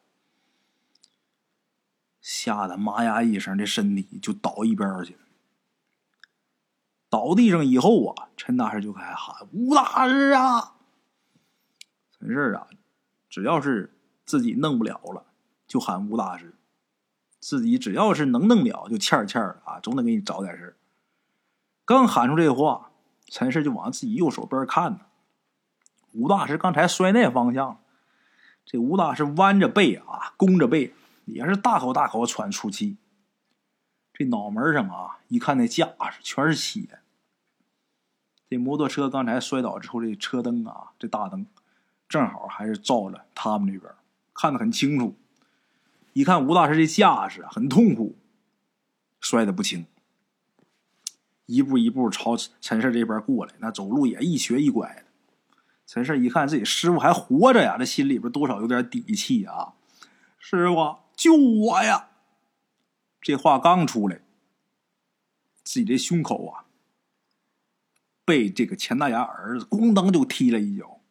[2.21, 5.19] 吓得妈呀一声，这身体就倒一边去了。
[7.09, 10.75] 倒地上以后啊，陈大师就开始喊：“吴大师啊！”
[12.19, 12.67] 陈氏啊，
[13.29, 15.25] 只要是自己弄不了了，
[15.65, 16.49] 就喊吴大师；
[17.39, 20.75] 自己只要是能弄了，就欠欠的啊，总得给你找点事
[21.85, 22.91] 刚喊出这话，
[23.25, 24.99] 陈氏就往自己右手边看呢。
[26.13, 27.79] 吴大师刚才摔那方向，
[28.65, 30.93] 这吴大师弯着背啊，弓着背，
[31.33, 32.97] 也是大口大口喘粗气。
[34.13, 36.99] 这脑门上啊，一看那架势全是血。
[38.49, 41.45] 这摩托车刚才摔倒之后，这车灯啊，这大灯
[42.07, 43.93] 正好还是照着他们那边，
[44.33, 45.15] 看得很清楚。
[46.13, 48.17] 一看吴大师这架势很痛苦，
[49.21, 49.85] 摔得不轻，
[51.45, 55.03] 一步一步朝陈氏这边过来，那走路也一瘸一拐的。
[55.85, 59.75] 陈氏一看自己师傅还活着呀，这心里边多少有点底气啊！
[60.37, 62.07] 师傅救我呀！
[63.19, 64.21] 这话刚出来，
[65.65, 66.63] 自己这胸口啊，
[68.23, 71.01] 被这个钱大牙儿子咣当就踢了一脚。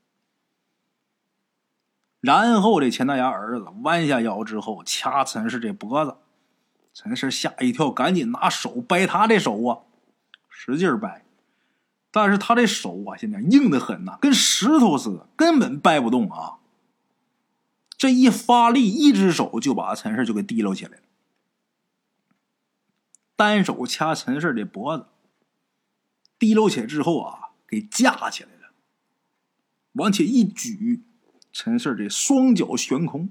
[2.21, 6.17] 然后这钱大牙儿子弯下腰之后掐陈氏这脖子，
[6.95, 9.81] 陈氏吓一跳，赶紧拿手掰他的手啊，
[10.49, 11.27] 使劲掰。
[12.11, 16.55] 但是他这手啊，现在硬的很呐，跟石头似的，根本掰不动啊。
[17.99, 21.03] 这一发力，一只手就把陈氏就给提溜起来了。
[23.35, 25.07] 单手掐陈氏的脖子，
[26.39, 28.71] 提溜起来之后啊，给架起来了，
[29.93, 31.03] 往起一举，
[31.53, 33.31] 陈氏这双脚悬空。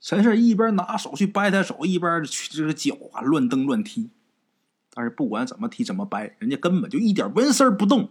[0.00, 4.10] 陈氏一边拿手去掰他手，一边去这个脚啊乱蹬乱踢。
[4.90, 8.10] 但是不管怎么踢怎么掰，人家根本就一点纹丝不动。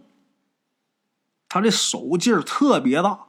[1.48, 3.28] 他这手劲儿特别大，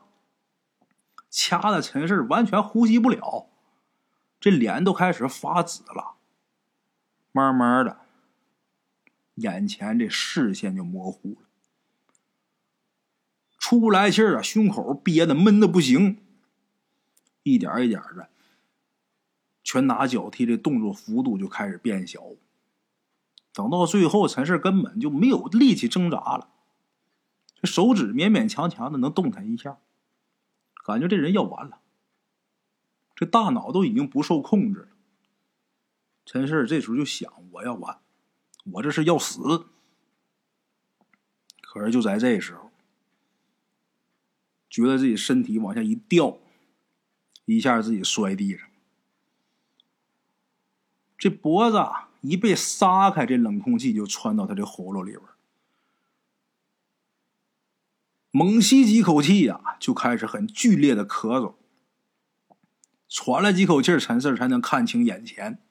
[1.37, 3.49] 掐的陈氏完全呼吸不了，
[4.39, 6.15] 这脸都开始发紫了。
[7.33, 7.99] 慢慢的，
[9.33, 11.47] 眼前这视线就模糊了，
[13.57, 16.23] 出不来气儿啊，胸口憋得闷的不行，
[17.43, 18.29] 一点一点的，
[19.61, 22.21] 拳打脚踢的动作幅度就开始变小。
[23.51, 26.47] 等到最后，陈氏根本就没有力气挣扎了，
[27.55, 29.77] 这手指勉勉强强的能动弹一下，
[30.85, 31.79] 感觉这人要完了，
[33.15, 34.87] 这大脑都已经不受控制了。
[36.25, 37.99] 陈氏这时候就想：我要完，
[38.73, 39.65] 我这是要死。
[41.61, 42.69] 可是就在这时候，
[44.69, 46.37] 觉得自己身体往下一掉，
[47.45, 48.69] 一下自己摔地上，
[51.17, 51.83] 这脖子
[52.21, 55.23] 一被撒开，这冷空气就窜到他的喉咙里边，
[58.35, 61.55] 猛吸几口气呀，就开始很剧烈的咳嗽，
[63.07, 65.63] 喘了几口气陈四才能看清眼前。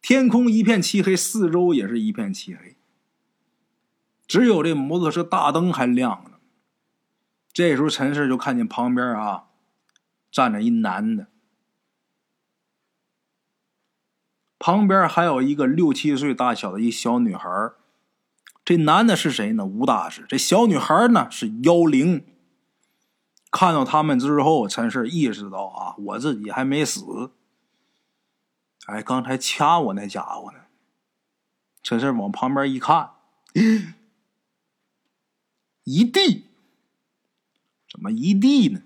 [0.00, 2.78] 天空一片漆黑，四周也是一片漆黑，
[4.26, 6.40] 只有这摩托车大灯还亮着。
[7.52, 9.48] 这时候，陈氏就看见旁边啊
[10.32, 11.26] 站着一男的，
[14.58, 17.46] 旁边还有一个六七岁大小的一小女孩
[18.64, 19.64] 这男的是谁呢？
[19.66, 20.24] 吴大师。
[20.28, 22.26] 这小女孩呢是妖灵。
[23.50, 27.30] 看到他们之后，陈氏意识到啊，我自己还没死。
[28.86, 30.60] 哎，刚才掐我那家伙呢？
[31.82, 33.12] 陈氏往旁边一看，
[35.84, 36.46] 一地，
[37.88, 38.82] 怎么一地呢？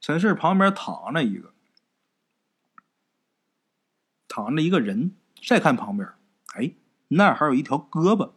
[0.00, 1.52] 陈氏旁边躺着一个，
[4.26, 5.14] 躺着一个人。
[5.46, 6.06] 再看旁边，
[6.54, 6.74] 哎，
[7.08, 8.32] 那儿还有一条胳膊。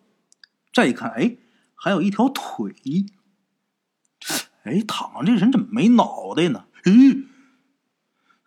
[0.74, 1.38] 再一看，哎，
[1.76, 2.74] 还有一条腿。
[4.64, 6.66] 哎，躺这人怎么没脑袋呢？
[6.84, 7.26] 咦？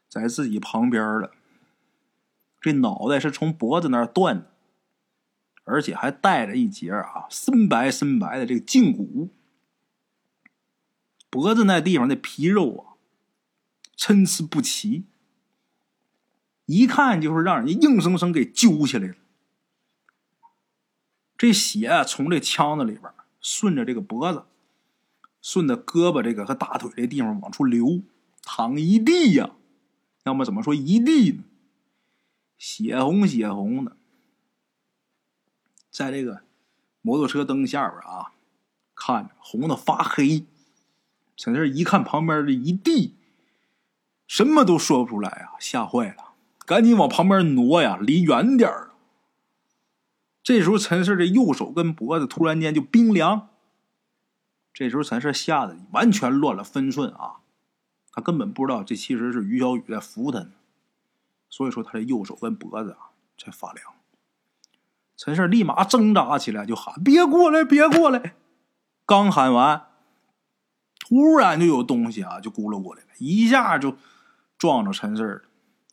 [0.09, 1.33] 在自己旁边了，
[2.59, 4.51] 这脑袋是从脖子那儿断的，
[5.65, 9.29] 而且还带着一节啊深白深白的这个胫骨，
[11.29, 12.97] 脖子那地方的皮肉啊
[13.95, 15.05] 参差不齐，
[16.65, 19.15] 一看就是让人硬生生给揪下来了。
[21.37, 24.45] 这血从这腔子里边顺着这个脖子，
[25.43, 28.03] 顺着胳膊这个和大腿这地方往出流，
[28.43, 29.51] 淌一地呀。
[30.25, 31.45] 要么怎么说一地呢？
[32.59, 33.97] 血红血红的，
[35.91, 36.43] 在这个
[37.03, 38.33] 摩托车灯下边啊，
[38.95, 40.45] 看着红的发黑。
[41.37, 43.15] 陈四一看旁边这一地，
[44.27, 46.33] 什么都说不出来啊，吓坏了，
[46.65, 48.86] 赶紧往旁边挪呀，离远点儿。
[50.47, 53.49] 这时候陈四的右手跟脖子突然间就冰凉。
[54.73, 57.39] 这时候陈四吓得完全乱了分寸啊。
[58.13, 60.53] 他根本不知道，这其实是于小雨在扶他呢，
[61.49, 63.93] 所以说他的右手跟脖子啊才发凉。
[65.17, 68.37] 陈氏立马挣扎起来，就喊：“别过来，别过来！”
[69.05, 69.87] 刚喊完，
[71.01, 73.97] 突然就有东西啊就咕噜过来了，一下就
[74.57, 75.43] 撞着陈氏了。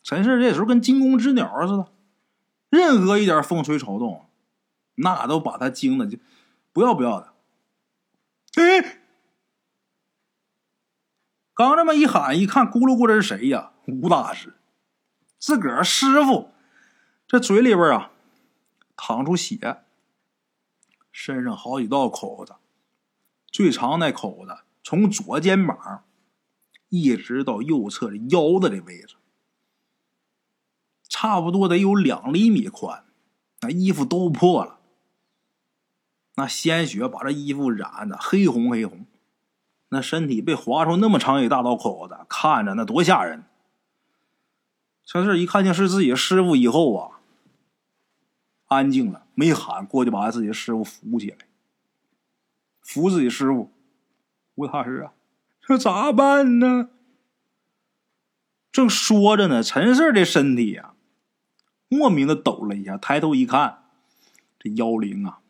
[0.04, 1.88] 陈氏这时候跟惊弓之鸟似的，
[2.70, 4.28] 任何一点风吹草动，
[4.96, 6.18] 那都把他惊的就
[6.72, 7.34] 不要不要的。
[8.56, 9.00] 哎！
[11.56, 13.74] 刚这么一喊，一看，咕噜咕噜是谁呀？
[13.86, 14.56] 吴大师，
[15.38, 16.52] 自个儿师傅，
[17.28, 18.12] 这嘴里边啊，
[18.96, 19.84] 淌出血，
[21.12, 22.56] 身上好几道口子，
[23.52, 26.06] 最长那口子从左肩膀
[26.90, 29.16] 一直到右侧的腰的这位置，
[31.08, 33.06] 差不多得有两厘米宽，
[33.62, 34.80] 那衣服都破了，
[36.36, 39.06] 那鲜血把这衣服染的黑红黑红。
[39.90, 43.44] 那身体被划出那么长一大道口子，看着那多吓人！
[45.06, 47.20] 陈氏一看见是自己师傅以后啊，
[48.70, 51.38] 安静了，没喊，过去把自己师傅扶起来，
[52.82, 53.72] 扶自己师傅。
[54.56, 55.14] 吴大师啊，
[55.62, 56.90] 这咋办呢？
[58.72, 60.96] 正说着呢，陈氏的身体呀，
[61.88, 63.84] 莫名的抖了一下，抬头一看，
[64.58, 65.42] 这妖灵啊，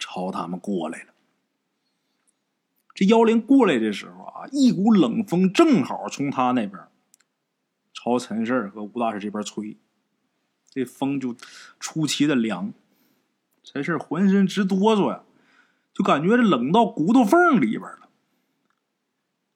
[0.00, 1.12] 朝他们过来了。
[2.92, 6.82] 这妖灵过来的时候啊，一股冷风正好从他那边
[7.92, 9.76] 朝陈氏和吴大师这边吹。
[10.68, 11.36] 这风就
[11.78, 12.72] 出奇的凉。
[13.62, 15.22] 陈氏浑身直哆嗦呀，
[15.92, 18.08] 就感觉这冷到骨头缝里边了。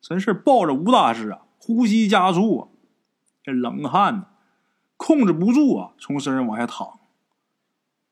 [0.01, 2.69] 陈氏抱着吴大师啊，呼吸加速啊，
[3.43, 4.27] 这冷汗呢，
[4.97, 7.01] 控制不住啊，从身上往下淌。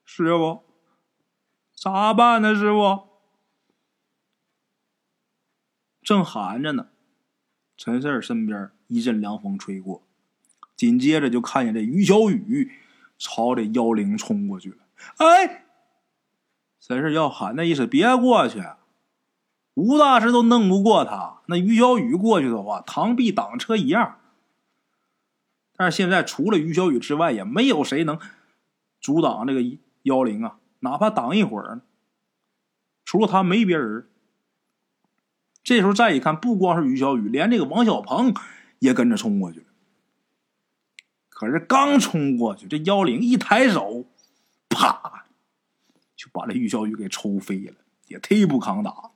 [0.05, 0.63] 师傅，
[1.83, 2.55] 咋办呢？
[2.55, 3.09] 师傅，
[6.01, 6.91] 正喊着呢，
[7.77, 10.05] 陈四身边一阵凉风吹过，
[10.77, 12.71] 紧接着就看见这于小雨
[13.19, 14.77] 朝这妖灵冲过去了。
[15.17, 15.65] 哎！
[16.79, 18.63] 陈四要喊那意思，别过去！
[19.75, 24.21] 吴大师都弄不过他，那于小雨过去的话，螳臂挡车一样。
[25.75, 28.21] 但是现在除了于小雨之外，也没有谁能
[29.01, 29.61] 阻挡这个
[30.03, 31.81] 妖灵啊，哪怕挡一会儿。
[33.05, 34.09] 除了他，没别人。
[35.65, 38.35] 这时候再一看，不光是于小雨，连这个王小鹏
[38.79, 39.67] 也跟着冲过去了。
[41.29, 44.07] 可是刚冲过去，这妖灵一抬手，
[44.69, 45.27] 啪，
[46.17, 47.77] 就把这于小雨给抽飞了，
[48.07, 49.11] 也忒不抗打。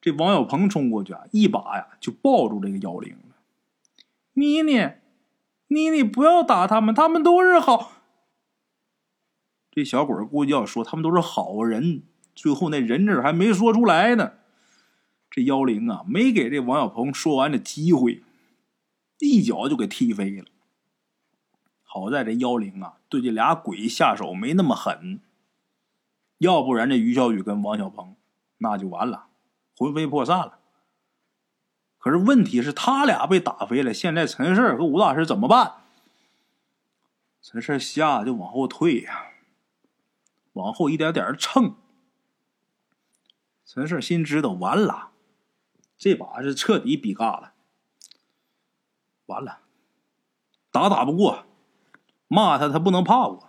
[0.00, 3.36] 这王小鹏冲过去啊，一把呀就抱住这个妖灵了。
[4.34, 4.90] 妮妮，
[5.68, 7.92] 妮妮，不要打他们，他们都是好。
[9.76, 12.02] 这小鬼估计要说他们都是好人，
[12.34, 14.32] 最后那人字还没说出来呢。
[15.30, 18.22] 这妖灵啊，没给这王小鹏说完的机会，
[19.18, 20.46] 一脚就给踢飞了。
[21.82, 25.20] 好在这妖灵啊，对这俩鬼下手没那么狠，
[26.38, 28.16] 要不然这于小雨跟王小鹏
[28.56, 29.26] 那就完了。
[29.76, 30.58] 魂飞魄散了。
[31.98, 33.92] 可是问题是，他俩被打飞了。
[33.92, 35.74] 现在陈氏和吴大师怎么办？
[37.42, 39.26] 陈氏吓得就往后退呀，
[40.56, 41.76] 往后一点点蹭。
[43.64, 45.10] 陈氏心知道完了，
[45.98, 47.52] 这把是彻底比尬了。
[49.26, 49.58] 完了，
[50.70, 51.44] 打打不过，
[52.28, 53.48] 骂他他不能怕我。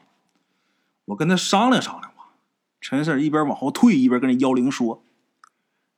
[1.05, 2.33] 我跟他商量商量吧。
[2.81, 5.01] 陈氏一边往后退，一边跟那妖灵说。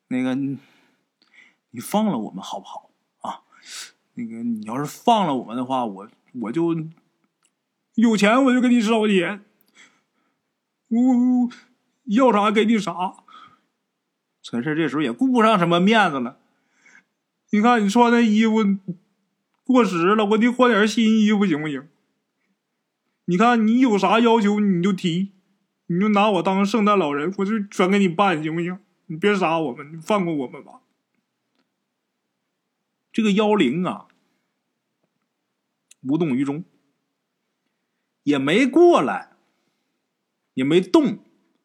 [0.10, 2.92] 那个，你放了我们好不好
[3.22, 3.42] 啊？
[4.14, 6.10] 那个，你要是放了我们的话，我
[6.42, 6.76] 我就
[7.96, 9.46] 有钱，我就给你烧钱。
[10.90, 11.50] 呜
[12.06, 12.94] 要啥给你啥。
[14.42, 16.40] 陈氏这时候也顾不上什么面子了。
[17.52, 18.58] 你看你穿的衣服
[19.64, 21.88] 过时了，我得换点新衣服行不行？
[23.26, 25.32] 你看你有啥要求你就提，
[25.86, 28.80] 你就拿我当圣诞老人，我就全给你办，行不行？
[29.06, 30.82] 你别杀我们，你放过我们吧。
[33.12, 34.08] 这个妖灵啊，
[36.02, 36.64] 无动于衷，
[38.24, 39.32] 也没过来，
[40.60, 41.20] 也没动，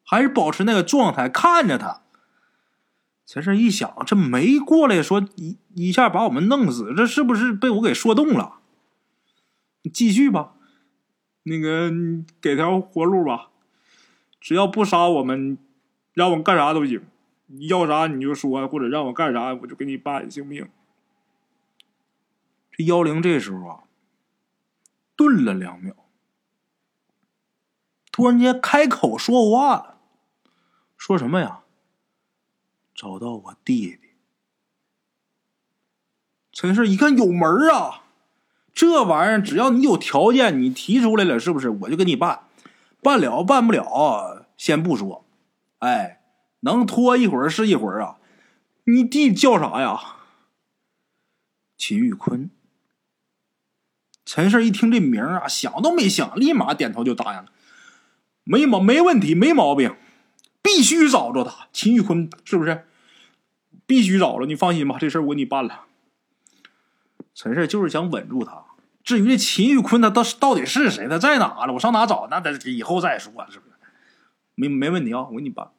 [0.05, 2.03] 还是保持那个状态看着他。
[3.25, 8.59] 陈胜一想，这没过来，说一一下把我们弄死，这是不是被我给说动了？
[9.81, 10.53] 你继续吧，
[11.43, 11.91] 那个
[12.39, 13.49] 给条活路吧，
[14.39, 15.57] 只要不杀我们，
[16.13, 17.03] 让我干啥都行。
[17.67, 20.69] 要啥你就说，或者让我干啥我就给你办，行不行？
[22.71, 23.83] 这妖灵这时候啊，
[25.17, 25.93] 顿了两秒，
[28.15, 29.97] 突然间开口说话了，
[30.95, 31.63] 说什么呀？
[32.95, 33.99] 找到我弟弟。
[36.53, 38.03] 陈氏一看有门啊，
[38.71, 41.69] 这玩意儿只要你有条件，你提出来了，是不是？
[41.69, 42.45] 我就给你办，
[43.03, 45.25] 办了办不了，先不说，
[45.79, 46.21] 哎。
[46.61, 48.17] 能拖一会儿是一会儿啊！
[48.85, 49.99] 你弟叫啥呀？
[51.77, 52.49] 秦玉坤。
[54.23, 57.51] 陈氏一听这名啊，想都没想，立马点头就答应了。
[58.45, 59.93] 没毛没问题，没毛病，
[60.61, 61.67] 必须找着他。
[61.73, 62.87] 秦玉坤是不是？
[63.85, 65.85] 必须找着，你放心吧，这事我给你办了。
[67.33, 68.63] 陈氏就是想稳住他。
[69.03, 71.07] 至于这秦玉坤，他到到底是谁？
[71.07, 71.73] 他在哪了？
[71.73, 72.27] 我上哪找？
[72.31, 73.75] 那得以后再说，是不是？
[74.55, 75.71] 没没问题啊，我给你办。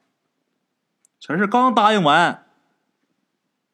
[1.19, 2.47] 陈氏刚答应完，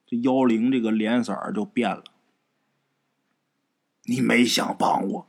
[0.06, 2.04] 这幺零这个脸色就变了。
[4.04, 5.28] 你没想帮我，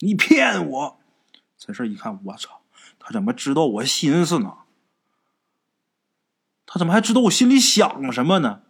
[0.00, 1.00] 你骗我！
[1.56, 2.57] 陈氏一看，我操，
[3.08, 4.58] 他怎么知道我心思呢？
[6.66, 8.60] 他怎么还知道我心里想什么呢？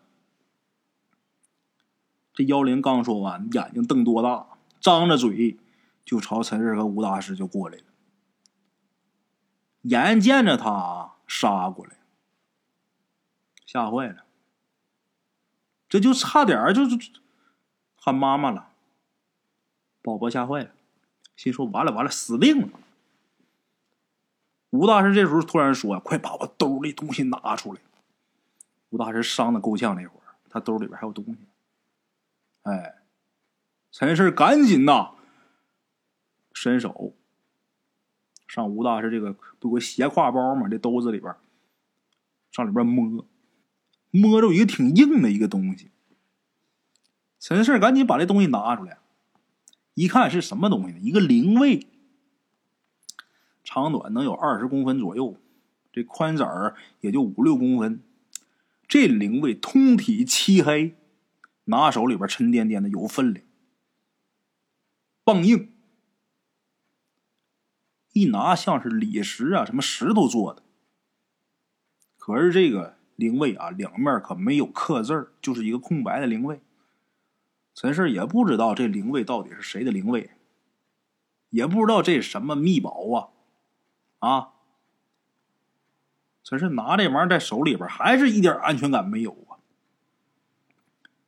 [2.32, 4.46] 这妖灵刚说完，眼睛瞪多大，
[4.80, 5.58] 张着嘴
[6.04, 7.82] 就朝陈氏和吴大师就过来了。
[9.80, 11.96] 眼见着他杀过来。
[13.66, 14.24] 吓坏了，
[15.88, 16.96] 这就差点就就
[17.96, 18.70] 喊妈妈了。
[20.00, 20.70] 宝宝吓坏了，
[21.34, 22.78] 心说完了完了，死定了。
[24.70, 27.80] 吴大师这时候突然说：“快把我兜里东西拿出来！”
[28.90, 31.36] 吴大师伤的够呛，那会儿他兜里边还有东西。
[32.62, 32.96] 哎，
[33.90, 35.12] 陈氏赶紧呐，
[36.52, 37.14] 伸手
[38.46, 41.34] 上吴大师这个不有个斜挎包嘛，这兜子里边
[42.50, 43.24] 上里边摸，
[44.10, 45.90] 摸着一个挺硬的一个东西。
[47.38, 48.98] 陈氏赶紧把这东西拿出来，
[49.94, 50.98] 一看是什么东西呢？
[50.98, 51.86] 一个灵位，
[53.68, 55.36] 长短能有二十公分左右，
[55.92, 56.46] 这宽窄
[57.02, 58.02] 也就五六公分。
[58.88, 60.96] 这灵位通体漆黑，
[61.64, 63.44] 拿手里边沉甸甸的，有分量，
[65.22, 65.70] 棒硬。
[68.14, 70.62] 一拿像是理石啊，什么石头做的。
[72.16, 76.62] 可是这个灵位啊，两面可没有刻字，就是一个空白的灵位。
[77.74, 80.30] 陈氏也不知道这灵位到底是谁的灵位，
[81.50, 83.28] 也不知道这什么秘宝啊，
[84.18, 84.52] 啊！
[86.42, 89.60] 陈氏拿这玩意儿在手里边，还是一点安全感没有啊。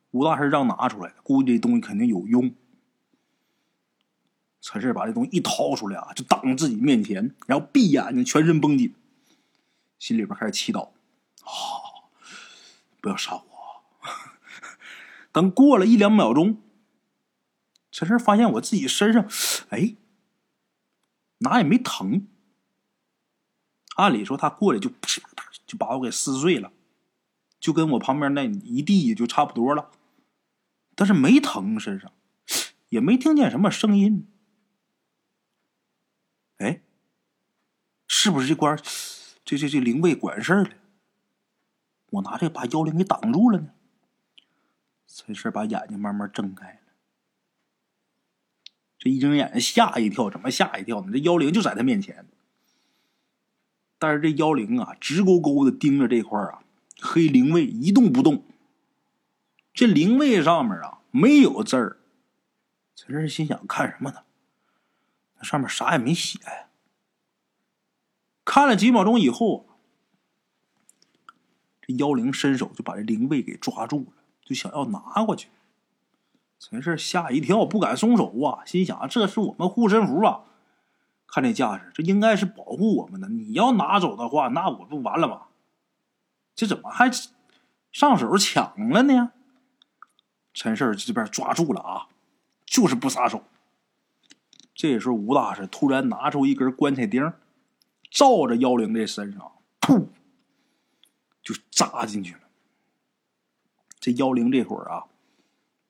[0.09, 2.55] 吴大师让拿出来，估计这东西肯定有用。
[4.59, 8.95] 陈氏把这东西一掏出来啊，就挡自己面前，然后闭眼睛，全身绷紧，
[9.99, 10.89] 心里边开始祈祷
[11.45, 12.09] ：“啊，
[12.99, 13.43] 不要杀我！”
[15.31, 16.61] 等过了一两秒钟，
[17.91, 19.27] 陈氏发现我自己身上，
[19.69, 19.95] 哎，
[21.37, 22.27] 哪也没疼。
[24.01, 25.21] 按理说他过来就啪
[25.67, 26.73] 就把我给撕碎了，
[27.59, 29.91] 就跟我旁边那一地就差不多了，
[30.95, 32.11] 但是没疼身上，
[32.89, 34.27] 也没听见什么声音。
[36.57, 36.81] 哎，
[38.07, 38.77] 是不是这官
[39.45, 40.71] 这这这灵位管事儿的？
[42.09, 43.69] 我拿这把妖灵给挡住了呢。
[45.07, 46.79] 陈氏把眼睛慢慢睁开了，
[48.97, 51.11] 这一睁眼吓一跳，怎么吓一跳呢？
[51.11, 52.25] 这妖灵就在他面前，
[54.01, 56.63] 但是这妖灵啊，直勾勾的盯着这块啊
[56.99, 58.43] 黑灵位一动不动。
[59.75, 61.99] 这灵位上面啊没有字儿，
[62.95, 64.23] 陈氏心想：看什么呢？
[65.37, 66.69] 那上面啥也没写呀。
[68.43, 69.67] 看了几秒钟以后，
[71.79, 75.49] 这妖灵伸手就把这灵位给抓住了，就想要拿过去。
[76.57, 80.45] 陈氏吓一跳，不敢松手啊，心想：这是我们护身符啊！
[81.31, 83.29] 看这架势，这应该是保护我们的。
[83.29, 85.43] 你要拿走的话，那我不完了吗？
[86.53, 87.09] 这怎么还
[87.91, 89.31] 上手抢了呢？
[90.53, 92.09] 陈氏这边抓住了啊，
[92.65, 93.45] 就是不撒手。
[94.75, 97.31] 这时候，吴大师突然拿出一根棺材钉，
[98.09, 100.07] 照着妖灵这身上，噗，
[101.41, 102.41] 就扎进去了。
[103.99, 105.05] 这妖灵这会儿啊，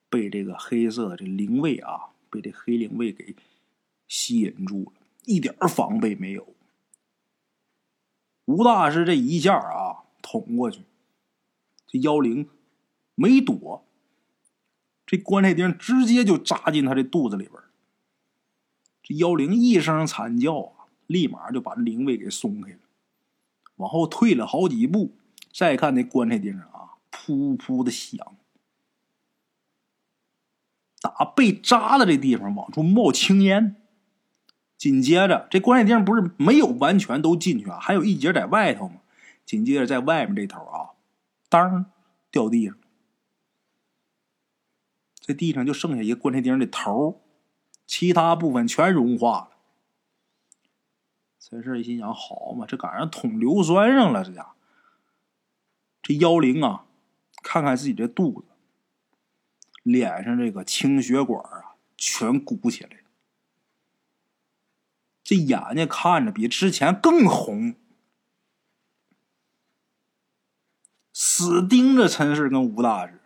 [0.10, 3.36] 被这个黑色的这灵位啊，被这黑灵位给
[4.08, 6.54] 吸引住了，一点防备没有。
[8.46, 10.84] 吴大师这一下啊，捅过去，
[11.88, 12.50] 这妖灵
[13.16, 13.86] 没躲，
[15.06, 17.56] 这棺材钉直接就扎进他这肚子里边。
[19.04, 22.80] 这妖灵一声惨叫啊，立马就把灵位给松开了，
[23.76, 25.12] 往后退了好几步。
[25.54, 28.38] 再看那棺材钉啊，噗噗的响，
[31.02, 33.81] 打被扎的这地方往出冒青烟。
[34.82, 39.02] 紧接着，这棺材钉不是没有完全都进去啊，还有一节在外头嘛。
[39.46, 40.98] 紧接着，在外面这头啊，
[41.50, 41.86] 当
[42.32, 42.76] 掉地上，
[45.20, 47.22] 这地上就剩下一个棺材钉的头。
[47.86, 49.52] 其他部分全融化了。
[51.40, 54.54] 陈氏一心想：好嘛，这赶上捅硫酸上了，这家
[56.02, 56.86] 这妖灵啊，
[57.44, 58.48] 看看自己这肚子，
[59.84, 63.01] 脸上这个清血管啊，全鼓起来。
[65.32, 67.74] 这眼睛看着比之前更红，
[71.14, 73.22] 死盯着陈氏跟吴大师。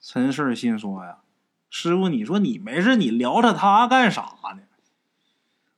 [0.00, 1.18] 陈氏心说呀。
[1.70, 4.22] 师傅，你说你没事，你聊着他干啥
[4.56, 4.62] 呢？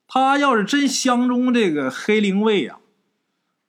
[0.07, 2.79] 他要是真相中这个黑灵位呀，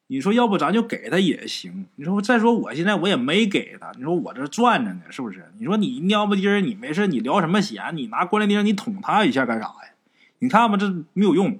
[0.07, 1.89] 你说要不咱就给他也行。
[1.97, 5.51] 你说再说我现在我也没给他，你说我这转着呢，是不是？
[5.57, 7.97] 你说你尿不丁你没事，你聊什么闲？
[7.97, 9.94] 你拿棺材钉你捅他一下干啥呀？
[10.39, 11.59] 你看吧，这没有用，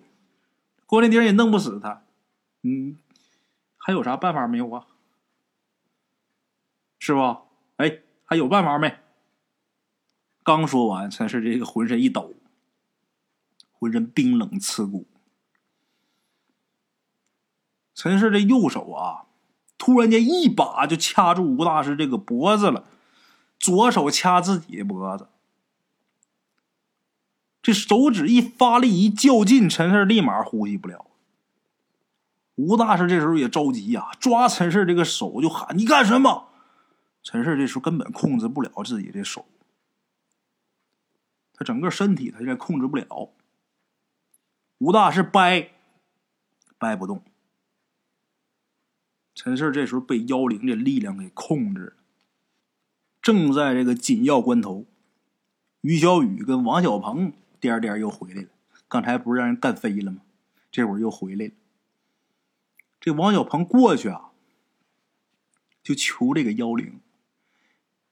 [0.86, 2.04] 郭连丁也弄不死他。
[2.62, 2.98] 嗯，
[3.78, 4.88] 还有啥办法没有啊？
[7.00, 7.48] 师傅，
[7.78, 8.98] 哎，还有办法没？
[10.44, 12.34] 刚说完，陈氏这个浑身一抖，
[13.72, 15.08] 浑身冰冷刺骨。
[17.94, 19.26] 陈氏这右手啊，
[19.78, 22.86] 突然间一把就掐住吴大师这个脖子了，
[23.58, 25.28] 左手掐自己的脖子。
[27.66, 31.08] 这手指一发力一较劲，陈氏立马呼吸不了。
[32.54, 36.50] 吴大师这时候也着急呀，抓陈氏这个手就喊：“你干什么？”
[37.24, 39.48] 陈氏这时候根本控制不了自己的手。
[41.56, 43.32] 他整个身体，他现在控制不了。
[44.78, 45.72] 吴大师掰
[46.78, 47.24] 掰不动。
[49.34, 51.94] 陈四这时候被妖灵的力量给控制了，
[53.24, 54.86] 正在这个紧要关头，
[55.82, 57.34] 于小雨跟王小鹏
[57.66, 58.50] 颠颠又回来了。
[58.88, 60.22] 刚才不是让人干飞了吗？
[60.72, 61.54] 这会儿又回来了。
[63.00, 64.32] 这王小鹏过去啊，
[65.82, 67.00] 就求这个妖灵：“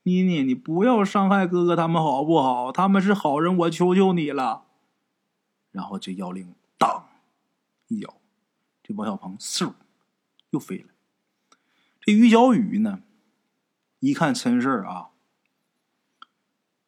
[0.04, 2.72] 妮妮，你不要伤害哥哥他们好不好？
[2.72, 4.66] 他们是好人，我求求你了。”
[5.72, 7.10] 然后这妖灵当
[7.88, 8.16] 一脚，
[8.82, 9.74] 这王小鹏嗖
[10.50, 10.90] 又飞了。
[12.02, 13.04] 这于小雨呢，
[14.00, 15.10] 一看陈氏啊，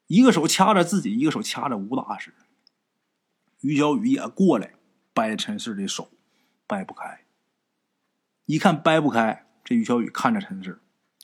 [0.08, 2.34] 一个手掐着自己，一个手掐着吴大师。
[3.66, 4.74] 于小雨也过来
[5.12, 6.10] 掰陈氏的手，
[6.68, 7.22] 掰不开。
[8.46, 10.80] 一看掰不开，这于小雨看着陈氏，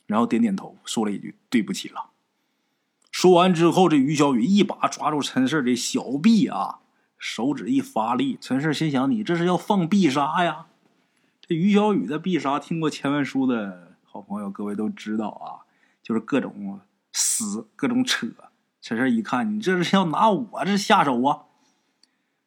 [0.08, 2.10] 然后点点头，说了一句：“对不起了。”
[3.12, 6.80] 说完之后，这于小雨一把抓住陈氏的小臂啊，
[7.20, 10.66] 手指一发力，陈氏心想：“你这是要放必杀呀？”
[11.46, 15.70] 这于小雨的必杀，听过前文书的好朋友，各位都知道啊，
[16.02, 16.80] 就是各种
[17.14, 18.28] 撕、各种扯。
[18.82, 21.46] 陈氏一看，你这是要拿我这下手啊！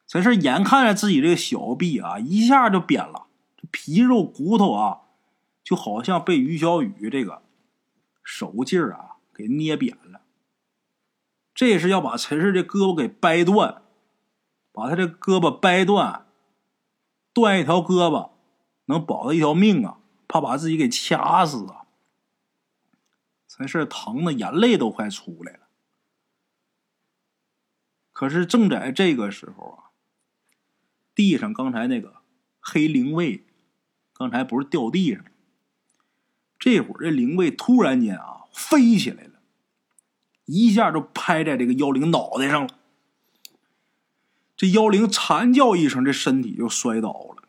[0.06, 3.26] 陈氏眼看着自己这个小臂啊，一下就扁了，
[3.56, 5.00] 这皮肉骨头啊，
[5.62, 7.42] 就好像被于小雨这个
[8.22, 10.20] 手劲儿啊给捏扁了。
[11.54, 13.82] 这是要把陈氏这胳膊给掰断，
[14.72, 16.26] 把他这胳膊掰断，
[17.32, 18.30] 断一条胳膊。
[18.86, 19.96] 能保他一条命啊！
[20.28, 21.86] 怕把自己给掐死啊！
[23.48, 25.60] 陈氏疼的眼泪都快出来了。
[28.12, 29.93] 可是正在这个时候啊，
[31.14, 32.16] 地上刚才那个
[32.60, 33.44] 黑灵位，
[34.12, 35.30] 刚才不是掉地上了？
[36.58, 39.40] 这会儿这灵位突然间啊飞起来了，
[40.46, 42.78] 一下就拍在这个妖灵脑袋上了。
[44.56, 47.42] 这妖灵惨叫一声，这身体就摔倒了。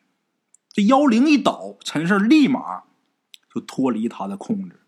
[0.70, 2.84] 这妖灵一倒，陈胜立马
[3.54, 4.82] 就脱离他的控制。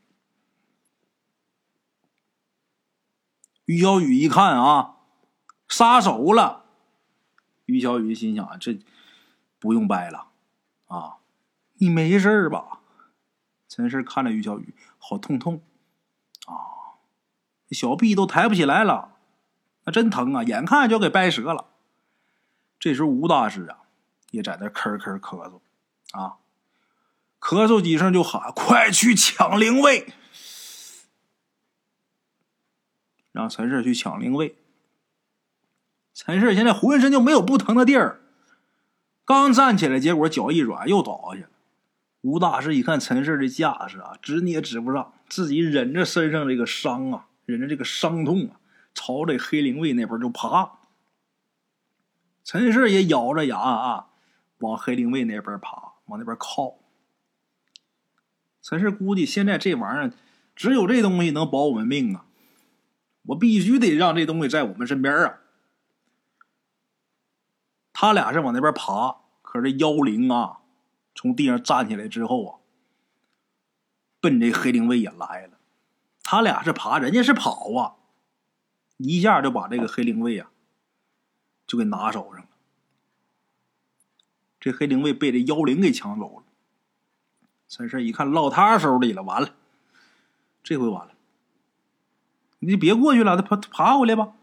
[3.66, 4.98] 于小雨一看啊，
[5.70, 6.66] 撒手了。
[7.68, 8.80] 于小雨心想：这
[9.60, 10.30] 不用掰了
[10.88, 11.18] 啊，
[11.76, 12.80] 你没事吧？
[13.70, 15.62] 陈氏看着于小雨，好痛痛
[16.48, 16.98] 啊，
[17.70, 19.14] 小臂都抬不起来了，
[19.84, 20.44] 那真疼啊！
[20.44, 21.68] 眼看就要给掰折了。
[22.80, 23.82] 这时候吴大师啊，
[24.32, 25.62] 也在那咳咳咳嗽。
[26.12, 26.38] 啊！
[27.40, 30.14] 咳嗽几声就喊：“快去抢灵位！”
[33.32, 34.58] 让陈氏去抢灵位。
[36.18, 38.20] 陈氏现在浑身就没有不疼的地儿，
[39.24, 41.50] 刚站起来，结果脚一软又倒下了。
[42.22, 48.58] 吴大师一看陈氏的架势啊，指你也指不上，自己忍着身上这个伤啊，忍着这个伤痛啊，
[48.96, 50.80] 朝这黑灵位那边就爬。
[52.44, 54.08] 陈氏也咬着牙啊，
[54.58, 55.94] 往黑灵位那边爬。
[56.08, 56.78] 往那边靠，
[58.62, 60.14] 陈氏估计现在这玩意儿
[60.56, 62.26] 只有这东西能保我们命啊！
[63.24, 65.42] 我必须得让这东西在我们身边啊！
[68.00, 70.60] 他俩是往那边爬，可是妖灵啊，
[71.16, 72.60] 从地上站起来之后啊，
[74.22, 75.58] 奔这黑灵位也来了。
[76.22, 77.96] 他俩是爬，人家是跑啊，
[78.98, 80.52] 一下就把这个黑灵位啊，
[81.66, 82.50] 就给拿手上了。
[84.60, 86.44] 这黑灵位被这妖灵给抢走了，
[87.68, 89.56] 三婶一看落他手里了，完了，
[90.62, 91.16] 这回完了。
[92.60, 94.36] 你别过去了，他爬爬回来吧。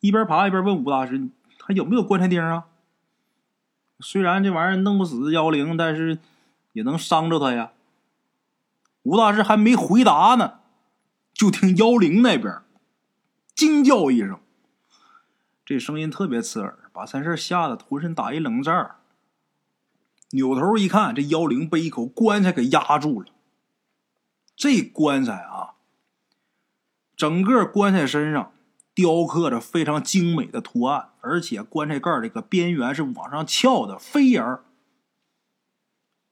[0.00, 1.30] 一边爬一边问吴大师
[1.72, 2.66] ：“有没有棺材钉啊？
[4.00, 6.18] 虽然这玩意儿弄不死妖灵，但是
[6.72, 7.72] 也能伤着他呀。”
[9.04, 10.60] 吴大师还没回答呢，
[11.32, 12.62] 就听妖灵那边
[13.54, 14.38] 惊叫一声。
[15.64, 18.96] 这声音特别刺耳，把三氏吓得浑身打一冷战。
[20.30, 23.28] 扭头一看，这妖灵被一口棺材给压住了。
[24.54, 25.74] 这棺材啊，
[27.16, 28.52] 整个棺材身上
[29.02, 34.64] 雕刻着非常精美的图案，而且棺材盖这个边缘是往上翘的，飞檐儿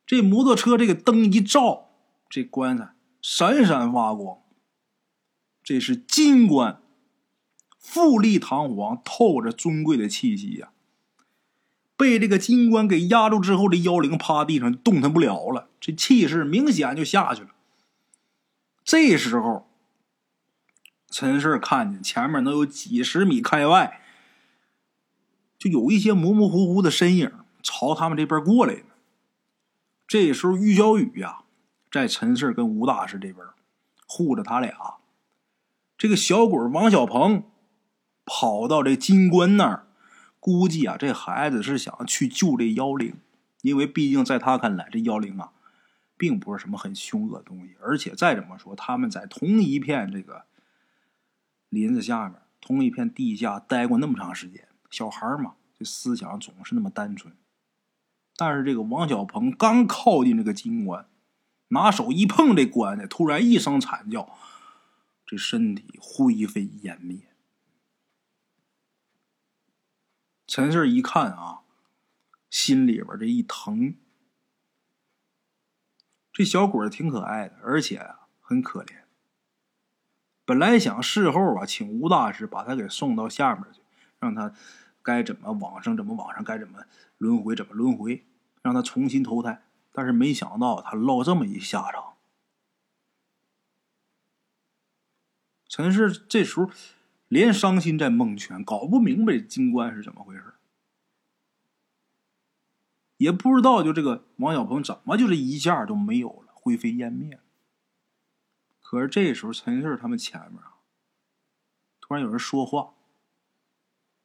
[0.06, 1.88] 这摩托车这个灯一照，
[2.28, 4.38] 这棺材闪闪发光。
[5.64, 6.80] 这是金棺。
[7.78, 10.70] 富丽堂皇，透着尊贵的气息呀。
[11.96, 17.50] 被这个金棺给压住之后，这妖灵趴地上动弹不了了，这气势明显就下去了。
[18.84, 19.69] 这时候，
[21.10, 24.00] 陈氏看见前面能有几十米开外，
[25.58, 27.30] 就有一些模模糊糊的身影
[27.62, 28.84] 朝他们这边过来呢。
[30.06, 31.40] 这时候，于小雨呀，
[31.90, 33.46] 在陈氏跟吴大师这边
[34.06, 34.94] 护着他俩。
[35.98, 37.44] 这个小鬼王小鹏。
[38.32, 39.88] 跑到这金棺那儿，
[40.38, 43.16] 估计啊，这孩子是想去救这妖灵，
[43.62, 45.50] 因为毕竟在他看来，这妖灵啊，
[46.16, 47.74] 并不是什么很凶恶的东西。
[47.82, 50.44] 而且再怎么说，他们在同一片这个
[51.70, 57.34] 林子下面，同一片地下待过那么长时间，小孩嘛，这思想总是那么单纯。
[58.36, 61.08] 但是这个王小鹏刚靠近这个金棺，
[61.68, 64.36] 拿手一碰这棺材，突然一声惨叫，
[65.24, 67.28] 这身体灰飞烟灭。
[70.46, 71.60] 陈氏一看啊，
[72.50, 73.94] 心里边这一疼。
[76.32, 78.99] 这小鬼挺可爱的，而且啊很可怜。
[80.50, 83.80] 本来想事后啊，请吴大师把他给送到下面去，
[84.18, 84.52] 让他
[85.00, 86.84] 该怎么往上怎么往上，该怎么
[87.18, 88.24] 轮回怎么轮回，
[88.60, 89.62] 让他重新投胎。
[89.92, 92.14] 但是没想到他落这么一下场。
[95.68, 96.68] 陈氏这时候。
[97.28, 100.54] 连伤心在蒙圈，搞不明白金冠是怎么回事，
[103.18, 107.42] 也不知道就这个王小鹏怎么就这一下就没有了，灰飞烟灭了。
[108.90, 110.78] 可是这时候陈氏他们前面啊，
[112.00, 112.92] 突然有人说话：“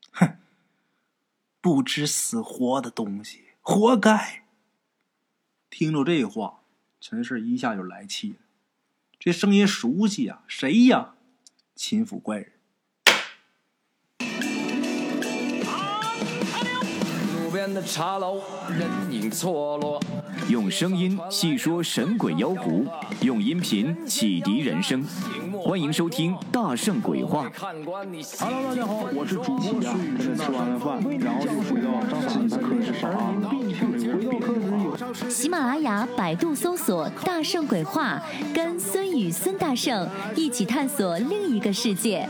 [0.10, 0.40] 哼，
[1.62, 4.44] 不知死活的东西，活该！”
[5.70, 6.64] 听着这话，
[7.00, 8.40] 陈氏一下就来气了。
[9.20, 11.14] 这声音熟悉啊，谁呀？
[11.76, 12.55] 秦府怪人。
[17.86, 20.00] 茶楼，人影错落。
[20.50, 22.86] 用声音细说神鬼妖狐，
[23.22, 25.04] 用音频启迪人生。
[25.64, 27.50] 欢迎收听《大圣鬼话》。
[28.40, 29.84] Hello，大家好，我是主播孙宇。
[30.36, 31.90] 吃完了饭，然后就回到
[32.28, 33.10] 自己的课室上
[35.30, 38.22] 喜马拉雅、百度搜索“大圣鬼话”，
[38.54, 42.30] 跟孙宇、孙大圣一起探索另一个世界。